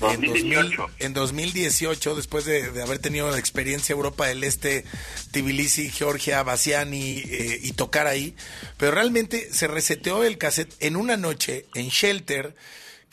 [0.00, 0.90] En, 2000 2018.
[0.98, 4.84] en 2018, después de, de haber tenido la experiencia Europa del Este,
[5.30, 8.34] Tbilisi, Georgia, Bassiani eh, y tocar ahí,
[8.76, 12.54] pero realmente se reseteó el cassette en una noche en Shelter,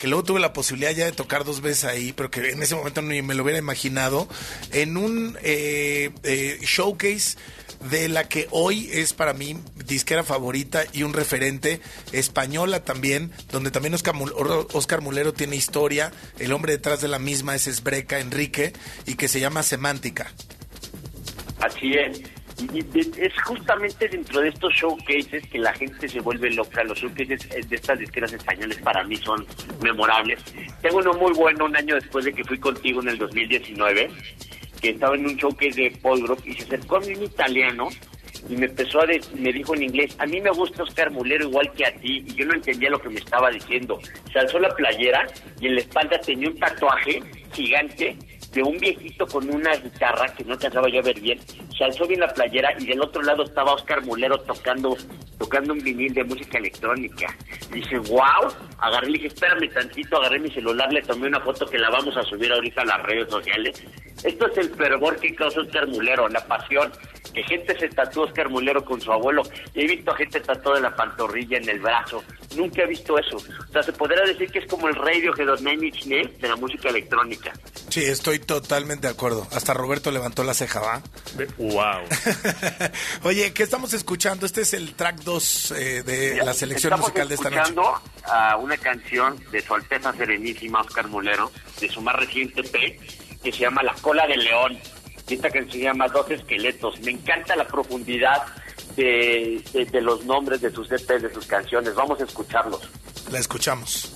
[0.04, 2.74] que luego tuve la posibilidad ya de tocar dos veces ahí, pero que en ese
[2.74, 4.28] momento ni me lo hubiera imaginado,
[4.70, 7.38] en un eh, eh, showcase
[7.88, 11.80] de la que hoy es para mí disquera favorita y un referente
[12.12, 14.14] española también, donde también Oscar,
[14.74, 18.74] Oscar Mulero tiene historia, el hombre detrás de la misma es Esbreca Enrique
[19.06, 20.30] y que se llama Semántica.
[21.60, 22.20] Así es.
[22.58, 26.84] Y de- es justamente dentro de estos showcases que la gente se vuelve loca.
[26.84, 29.44] Los showcases eh, de estas disqueras españoles para mí son
[29.82, 30.40] memorables.
[30.80, 34.08] Tengo uno muy bueno un año después de que fui contigo en el 2019,
[34.80, 37.88] que estaba en un showcase de Paul Group y se acercó a mí un italiano
[38.48, 41.48] y me empezó a de- me dijo en inglés, a mí me gusta Oscar Mulero
[41.48, 43.98] igual que a ti, y yo no entendía lo que me estaba diciendo.
[44.32, 45.26] Se alzó la playera
[45.60, 47.22] y en la espalda tenía un tatuaje
[47.54, 48.16] gigante
[48.52, 51.40] de un viejito con una guitarra que no alcanzaba yo a ver bien,
[51.76, 54.96] se alzó bien la playera y del otro lado estaba Oscar Mulero tocando
[55.38, 57.26] tocando un vinil de música electrónica.
[57.70, 61.66] Y dije, wow, agarré, le dije, espérame tantito, agarré mi celular, le tomé una foto
[61.66, 63.82] que la vamos a subir ahorita a las redes sociales.
[64.22, 66.90] Esto es el fervor que causa Oscar Mulero, la pasión.
[67.34, 69.42] Que gente se tatúa Oscar Mulero con su abuelo.
[69.74, 72.22] Y he visto a gente tatuada en la pantorrilla, en el brazo.
[72.56, 73.36] Nunca he visto eso.
[73.36, 77.52] O sea, se podría decir que es como el radio de la música electrónica.
[77.88, 79.46] Sí, estoy totalmente de acuerdo.
[79.52, 81.02] Hasta Roberto levantó la ceja, ¿va?
[81.72, 82.02] Wow.
[83.22, 84.44] Oye, ¿qué estamos escuchando?
[84.46, 87.62] Este es el track 2 eh, de la selección Estamos musical de esta noche.
[87.62, 91.50] escuchando a una canción de Su Alteza Serenísima Oscar Mulero,
[91.80, 92.98] de su más reciente P,
[93.42, 94.78] que se llama La Cola de León.
[95.26, 97.00] Y esta canción se llama Dos Esqueletos.
[97.00, 98.42] Me encanta la profundidad
[98.96, 101.94] de, de- de los nombres de sus EPs, de sus canciones.
[101.94, 102.82] Vamos a escucharlos.
[103.30, 104.12] La escuchamos.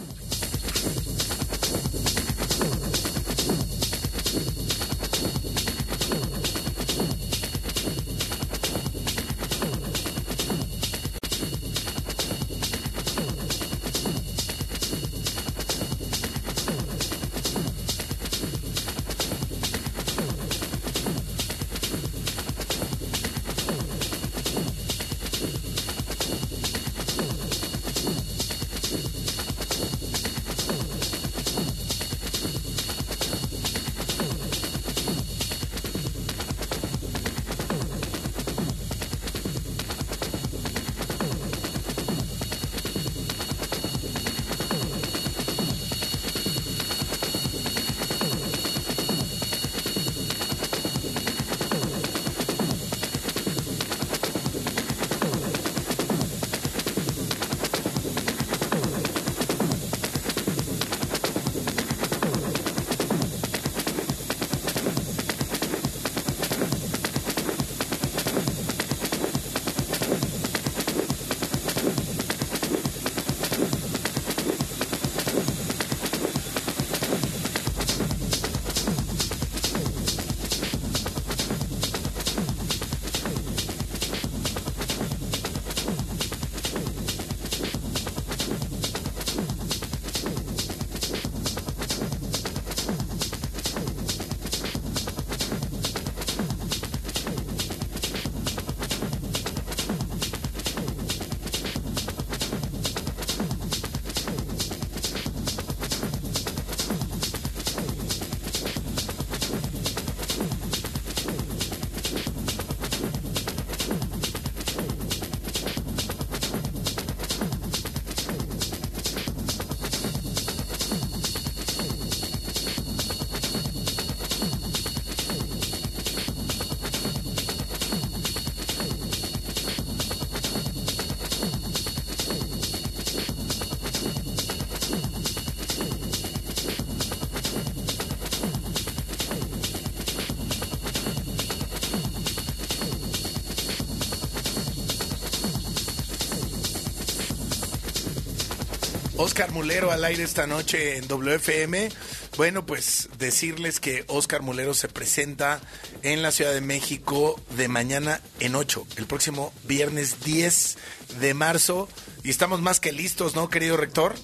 [149.21, 151.89] Oscar Mulero al aire esta noche en WFM.
[152.37, 155.61] Bueno, pues decirles que Oscar Mulero se presenta
[156.05, 160.79] en la Ciudad de México de mañana en 8, el próximo viernes 10
[161.21, 161.89] de marzo.
[162.23, 164.15] Y estamos más que listos, ¿no, querido rector?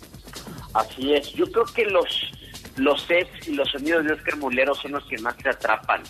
[0.74, 1.32] Así es.
[1.32, 2.30] Yo creo que los,
[2.76, 6.04] los sets y los sonidos de Oscar Mulero son los que más te atrapan.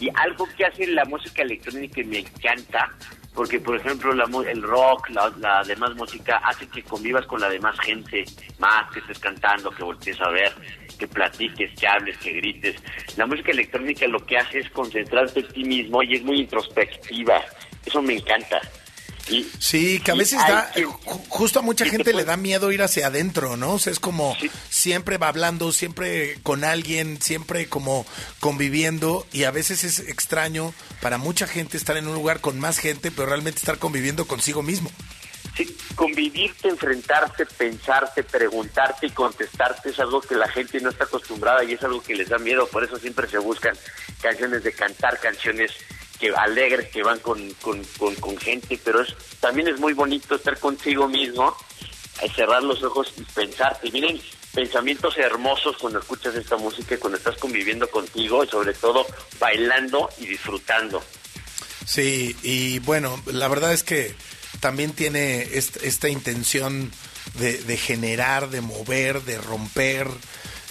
[0.00, 2.90] Y algo que hace la música electrónica y me encanta,
[3.34, 7.48] porque por ejemplo la el rock, la, la demás música, hace que convivas con la
[7.48, 8.24] demás gente,
[8.58, 10.52] más que estés cantando, que voltees a ver,
[10.98, 12.76] que platiques, que hables, que grites.
[13.16, 17.40] La música electrónica lo que hace es concentrarte en ti mismo y es muy introspectiva.
[17.84, 18.60] Eso me encanta.
[19.30, 20.84] Y, Sí, que a veces da, que-
[21.28, 23.74] justo a mucha gente le da miedo ir hacia adentro, ¿no?
[23.74, 24.36] O sea, es como
[24.68, 28.04] siempre va hablando, siempre con alguien, siempre como
[28.40, 32.78] conviviendo y a veces es extraño para mucha gente estar en un lugar con más
[32.78, 34.90] gente, pero realmente estar conviviendo consigo mismo.
[35.56, 41.64] Sí, convivirte, enfrentarte, pensarte, preguntarte y contestarte es algo que la gente no está acostumbrada
[41.64, 42.66] y es algo que les da miedo.
[42.68, 43.76] Por eso siempre se buscan
[44.22, 45.72] canciones de cantar, canciones
[46.20, 47.82] que alegres, que van con, con,
[48.16, 48.78] con, gente.
[48.84, 51.56] Pero es, también es muy bonito estar consigo mismo,
[52.22, 53.90] eh, cerrar los ojos y pensarte.
[53.90, 54.20] Miren,
[54.54, 59.06] pensamientos hermosos cuando escuchas esta música cuando estás conviviendo contigo y sobre todo
[59.38, 61.02] bailando y disfrutando.
[61.86, 64.14] Sí, y bueno, la verdad es que
[64.60, 66.92] también tiene est- esta intención
[67.38, 70.06] de generar, de mover, de romper.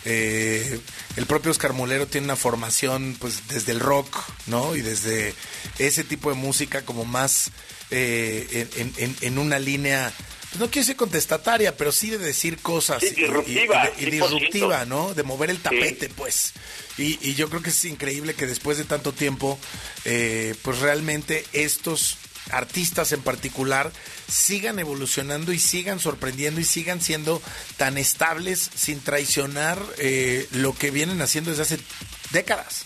[0.06, 0.80] Eh,
[1.18, 4.16] el propio Oscar Mulero tiene una formación pues desde el rock,
[4.48, 4.76] ¿no?
[4.76, 5.34] Y desde
[5.78, 7.52] ese tipo de música como más
[7.92, 10.14] eh, en, en- en una línea,
[10.50, 13.02] pues no quiero decir contestataria, pero sí de decir cosas.
[13.02, 14.12] Sí, y- y- disruptiva, y, y 100%.
[14.12, 15.14] disruptiva, ¿no?
[15.14, 16.54] De mover el tapete, pues.
[16.98, 19.60] Y, y yo creo que es increíble que después de tanto tiempo,
[20.06, 22.18] eh, pues realmente estos
[22.52, 23.92] artistas en particular
[24.28, 27.42] sigan evolucionando y sigan sorprendiendo y sigan siendo
[27.78, 31.80] tan estables sin traicionar eh, lo que vienen haciendo desde hace
[32.32, 32.86] décadas.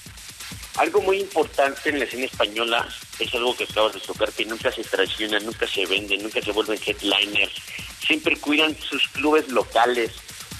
[0.77, 2.87] Algo muy importante en la escena española
[3.19, 6.51] es algo que acabas de tocar, que nunca se traicionan, nunca se venden, nunca se
[6.51, 7.53] vuelven headliners,
[8.05, 10.11] siempre cuidan sus clubes locales.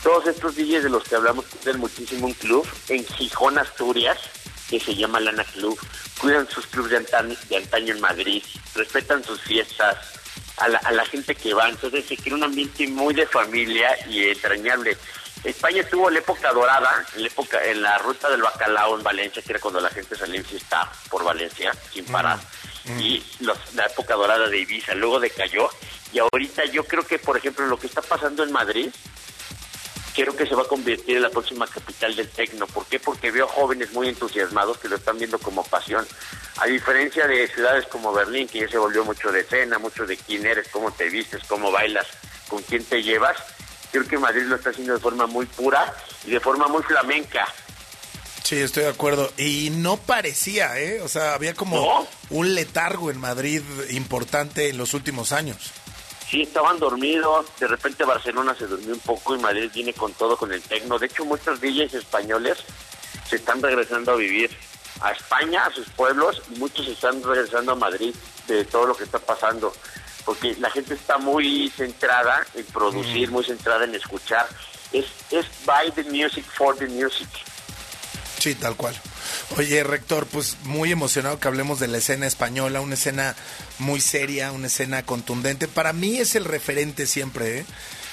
[0.04, 4.20] Todos estos DJs de los que hablamos cuidan muchísimo un club en Gijón, Asturias,
[4.70, 5.80] que se llama Lana Club.
[6.20, 8.43] Cuidan sus clubes de antaño, de antaño en Madrid,
[8.76, 9.97] respetan sus fiestas,
[10.57, 11.70] a la, a la gente que va.
[11.70, 14.97] Entonces se crea un ambiente muy de familia y entrañable.
[15.43, 19.41] España tuvo la época dorada, en la época en la ruta del bacalao en Valencia,
[19.41, 22.39] que era cuando la gente salía en fiesta por Valencia sin parar.
[22.99, 25.70] Y los- la época dorada de Ibiza luego decayó.
[26.14, 28.89] Y ahorita yo creo que, por ejemplo, lo que está pasando en Madrid,
[30.14, 32.68] creo que se va a convertir en la próxima capital del tecno.
[32.68, 32.99] ¿Por qué?
[32.99, 36.07] Porque veo jóvenes muy entusiasmados que lo están viendo como pasión.
[36.57, 40.18] A diferencia de ciudades como Berlín, que ya se volvió mucho de cena, mucho de
[40.18, 42.07] quién eres, cómo te vistes, cómo bailas,
[42.47, 43.38] con quién te llevas,
[43.91, 45.93] creo que Madrid lo está haciendo de forma muy pura
[46.26, 47.47] y de forma muy flamenca.
[48.43, 49.32] Sí, estoy de acuerdo.
[49.38, 51.01] Y no parecía, ¿eh?
[51.01, 53.61] O sea, había como un letargo en Madrid
[53.91, 55.72] importante en los últimos años.
[56.34, 60.36] Sí, estaban dormidos, de repente Barcelona se durmió un poco y Madrid viene con todo
[60.36, 60.97] con el tecno.
[60.97, 62.57] De hecho, muchos DJs españoles
[63.29, 64.49] se están regresando a vivir
[65.01, 68.15] a España, a sus pueblos, y muchos están regresando a Madrid
[68.47, 69.75] de todo lo que está pasando.
[70.25, 74.47] Porque la gente está muy centrada en producir, muy centrada en escuchar.
[74.91, 77.29] Es, es by the music, for the music.
[78.39, 78.99] Sí, tal cual.
[79.57, 83.35] Oye, rector, pues muy emocionado que hablemos de la escena española, una escena
[83.79, 85.67] muy seria, una escena contundente.
[85.67, 87.65] Para mí es el referente siempre, ¿eh?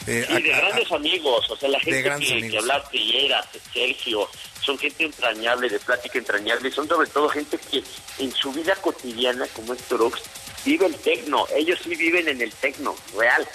[0.07, 4.29] Eh, Sí, de a- grandes amigos, o sea, la gente que, que hablaste Piera, Sergio,
[4.65, 7.83] son gente entrañable, de plática entrañable, y son sobre todo gente que
[8.19, 10.21] en su vida cotidiana, como es Turux,
[10.65, 13.47] vive el tecno, ellos sí viven en el tecno, real.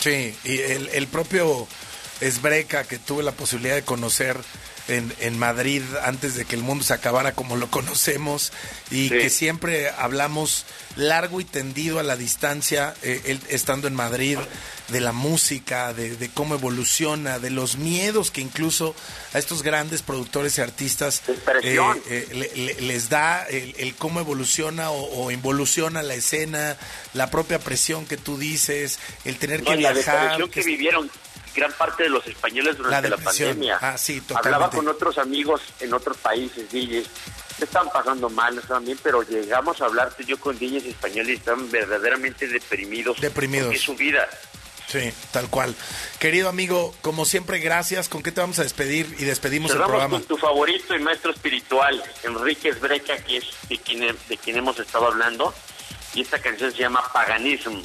[0.00, 1.66] Sí, y el, el propio
[2.20, 4.36] Esbreca que tuve la posibilidad de conocer
[4.88, 8.52] en, en Madrid antes de que el mundo se acabara como lo conocemos
[8.90, 10.66] y que siempre hablamos
[10.96, 14.38] largo y tendido a la distancia, eh, él estando en Madrid,
[14.88, 18.94] de la música, de, de cómo evoluciona, de los miedos que incluso
[19.32, 21.22] a estos grandes productores y artistas
[21.62, 21.78] eh,
[22.10, 26.76] eh, le- le- les da el, el cómo evoluciona o, o involuciona la escena,
[27.14, 30.20] la propia presión que tú dices, el tener No, que la viajar.
[30.20, 31.10] depresión que vivieron
[31.54, 33.78] gran parte de los españoles durante la, pandemia.
[33.80, 34.22] Ah, sí.
[34.34, 37.08] Hablaba con otros amigos en otros países, DJs,
[37.58, 41.34] que estaban pasando mal, bien, pero llegamos a hablar tú yo con DJs españoles y
[41.34, 43.20] estaban verdaderamente deprimidos.
[43.20, 43.66] Deprimidos.
[43.66, 44.28] porque Es su vida.
[44.86, 45.74] Sí, tal cual.
[46.18, 48.08] Querido amigo, como siempre, gracias.
[48.08, 49.06] ¿Con qué te vamos a despedir?
[49.18, 50.10] Y despedimos el programa.
[50.10, 54.78] con tu favorito y maestro espiritual, Enrique Esbreca, que es de quien, de quien hemos
[54.78, 55.54] estado hablando.
[56.14, 57.80] Y esta canción se llama Paganism.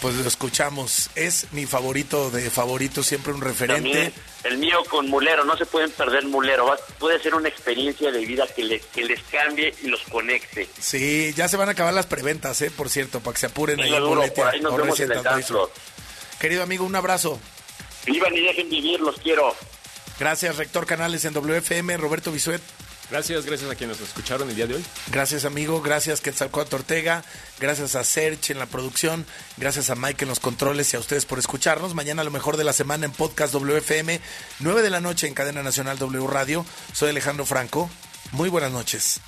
[0.00, 1.10] Pues lo escuchamos.
[1.16, 3.90] Es mi favorito de favorito, siempre un referente.
[3.90, 4.12] También
[4.44, 6.66] el mío con Mulero, no se pueden perder Mulero.
[6.66, 10.68] Va- puede ser una experiencia de vida que, le- que les cambie y los conecte.
[10.78, 12.70] Sí, ya se van a acabar las preventas, ¿eh?
[12.70, 15.22] Por cierto, para que se apuren ahí duro, Boletia por ahí nos vemos en el.
[16.38, 17.40] Querido amigo, un abrazo.
[18.06, 19.54] Vivan y dejen vivir, los quiero.
[20.20, 22.62] Gracias, Rector Canales en WFM, Roberto Bisuet.
[23.10, 24.84] Gracias, gracias a quienes nos escucharon el día de hoy.
[25.10, 25.80] Gracias, amigo.
[25.80, 27.24] Gracias, Quetzalcóatl Ortega.
[27.58, 29.24] Gracias a Serge en la producción.
[29.56, 31.94] Gracias a Mike en los controles y a ustedes por escucharnos.
[31.94, 34.20] Mañana, lo mejor de la semana en Podcast WFM,
[34.60, 36.66] 9 de la noche en Cadena Nacional W Radio.
[36.92, 37.88] Soy Alejandro Franco.
[38.32, 39.20] Muy buenas noches.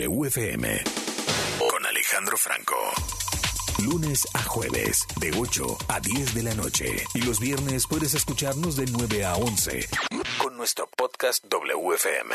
[0.00, 0.66] WFM
[1.58, 2.74] con Alejandro Franco.
[3.84, 7.04] Lunes a jueves, de 8 a 10 de la noche.
[7.12, 9.88] Y los viernes puedes escucharnos de 9 a 11
[10.38, 12.34] con nuestro podcast WFM.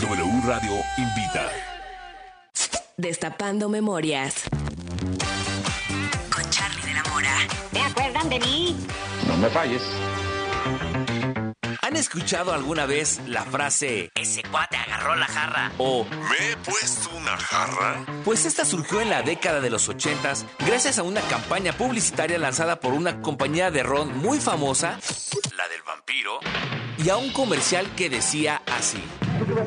[0.00, 1.48] W Radio invita.
[2.96, 4.42] Destapando memorias.
[6.34, 7.36] Con Charlie de la Mora.
[7.72, 8.76] ¿Te acuerdan de mí?
[9.28, 9.82] No me falles.
[11.82, 15.70] ¿Han escuchado alguna vez la frase Ese cuate agarró la jarra.
[15.78, 18.04] o ¿Me he puesto una jarra?
[18.24, 20.32] Pues esta surgió en la década de los 80
[20.66, 24.98] gracias a una campaña publicitaria lanzada por una compañía de ron muy famosa,
[25.56, 26.40] la del vampiro,
[26.98, 29.02] y a un comercial que decía así.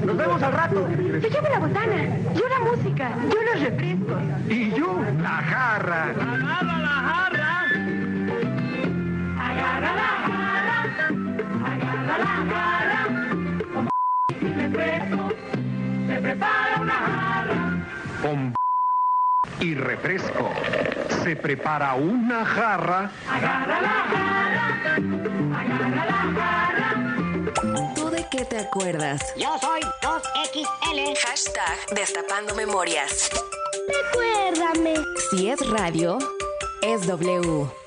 [0.06, 0.88] Nos vemos al rato.
[1.22, 1.96] Se lleva la botana,
[2.34, 4.22] yo la música, yo los refrescos.
[4.50, 6.04] Y yo, la jarra.
[6.04, 7.64] Agarra la jarra.
[9.40, 10.78] Agarra la jarra,
[11.66, 13.02] agarra la jarra.
[13.74, 13.90] Con
[14.58, 15.30] refresco,
[16.08, 17.58] se prepara una jarra.
[18.22, 18.54] Con
[19.60, 20.52] y refresco.
[21.24, 23.12] Se prepara una jarra.
[23.30, 24.96] Agarra la jarra,
[25.60, 26.87] agarra la jarra.
[28.58, 29.22] ¿Tú de qué te acuerdas?
[29.36, 31.18] Yo soy 2XL.
[31.20, 33.30] Hashtag Destapando memorias.
[33.88, 34.96] Recuérdame.
[35.30, 36.18] Si es radio,
[36.82, 37.87] es W.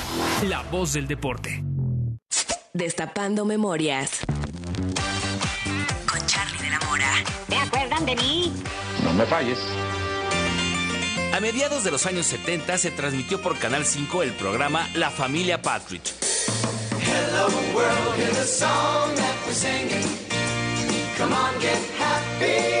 [0.43, 1.63] la voz del deporte.
[2.73, 4.19] Destapando memorias.
[6.09, 7.11] Con Charlie de la Mora.
[7.47, 8.53] ¿Te acuerdan de mí?
[9.03, 9.59] No me falles.
[11.33, 15.61] A mediados de los años 70 se transmitió por Canal 5 el programa La Familia
[15.61, 16.13] Partridge.
[16.99, 20.07] Hello world, here's a song that we're singing.
[21.17, 22.80] Come on, get happy.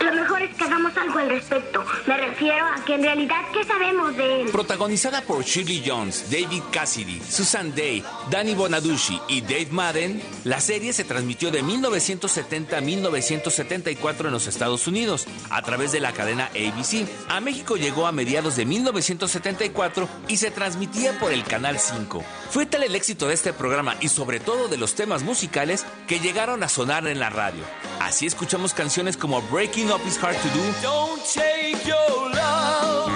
[0.00, 1.84] Lo mejor es que hagamos algo al respecto.
[2.06, 4.48] Me refiero a que en realidad, ¿qué sabemos de él?
[4.50, 10.92] Protagonizada por Shirley Jones, David Cassidy, Susan Day, Danny Bonaducci y Dave Madden, la serie
[10.92, 16.46] se transmitió de 1970 a 1974 en los Estados Unidos a través de la cadena
[16.46, 17.08] ABC.
[17.28, 22.22] A México llegó a mediados de 1974 y se transmitía por el Canal 5.
[22.50, 26.20] Fue tal el éxito de este programa y sobre todo de los temas musicales que
[26.20, 27.62] llegaron a sonar en la radio.
[28.00, 33.10] Así escuchamos canciones como Breaking Up Is Hard to Do, Don't take your love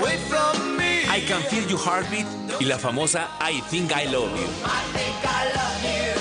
[0.00, 1.04] away from me.
[1.08, 2.26] I Can Feel Your Heartbeat
[2.60, 4.48] y la famosa I Think I Love You.
[4.64, 6.14] I think I love you.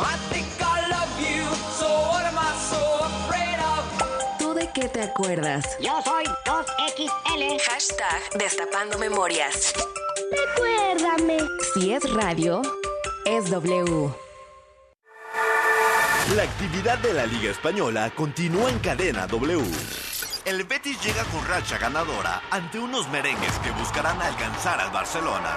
[0.00, 1.44] I think I love you.
[1.78, 4.38] So what am I so afraid of?
[4.38, 5.76] ¿Tú de qué te acuerdas?
[5.80, 7.60] Yo soy 2XL.
[7.70, 9.72] Hashtag Destapando memorias.
[10.32, 11.38] Recuérdame.
[11.74, 12.62] Si es radio,
[13.24, 14.27] es W.
[16.36, 19.64] La actividad de la Liga Española continúa en cadena W.
[20.44, 25.56] El Betis llega con racha ganadora ante unos merengues que buscarán alcanzar al Barcelona.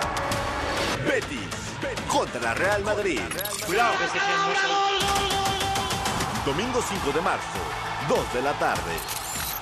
[1.05, 1.49] Betis
[2.07, 3.19] contra Real Madrid.
[3.65, 4.19] Cuidado que se
[6.45, 7.59] Domingo 5 de marzo,
[8.07, 8.93] 2 de la tarde.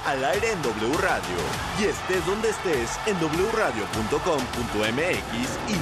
[0.06, 1.38] Al aire en W Radio.
[1.80, 3.18] Y estés donde estés en
[3.52, 4.14] wradio.com.mx
[5.68, 5.76] y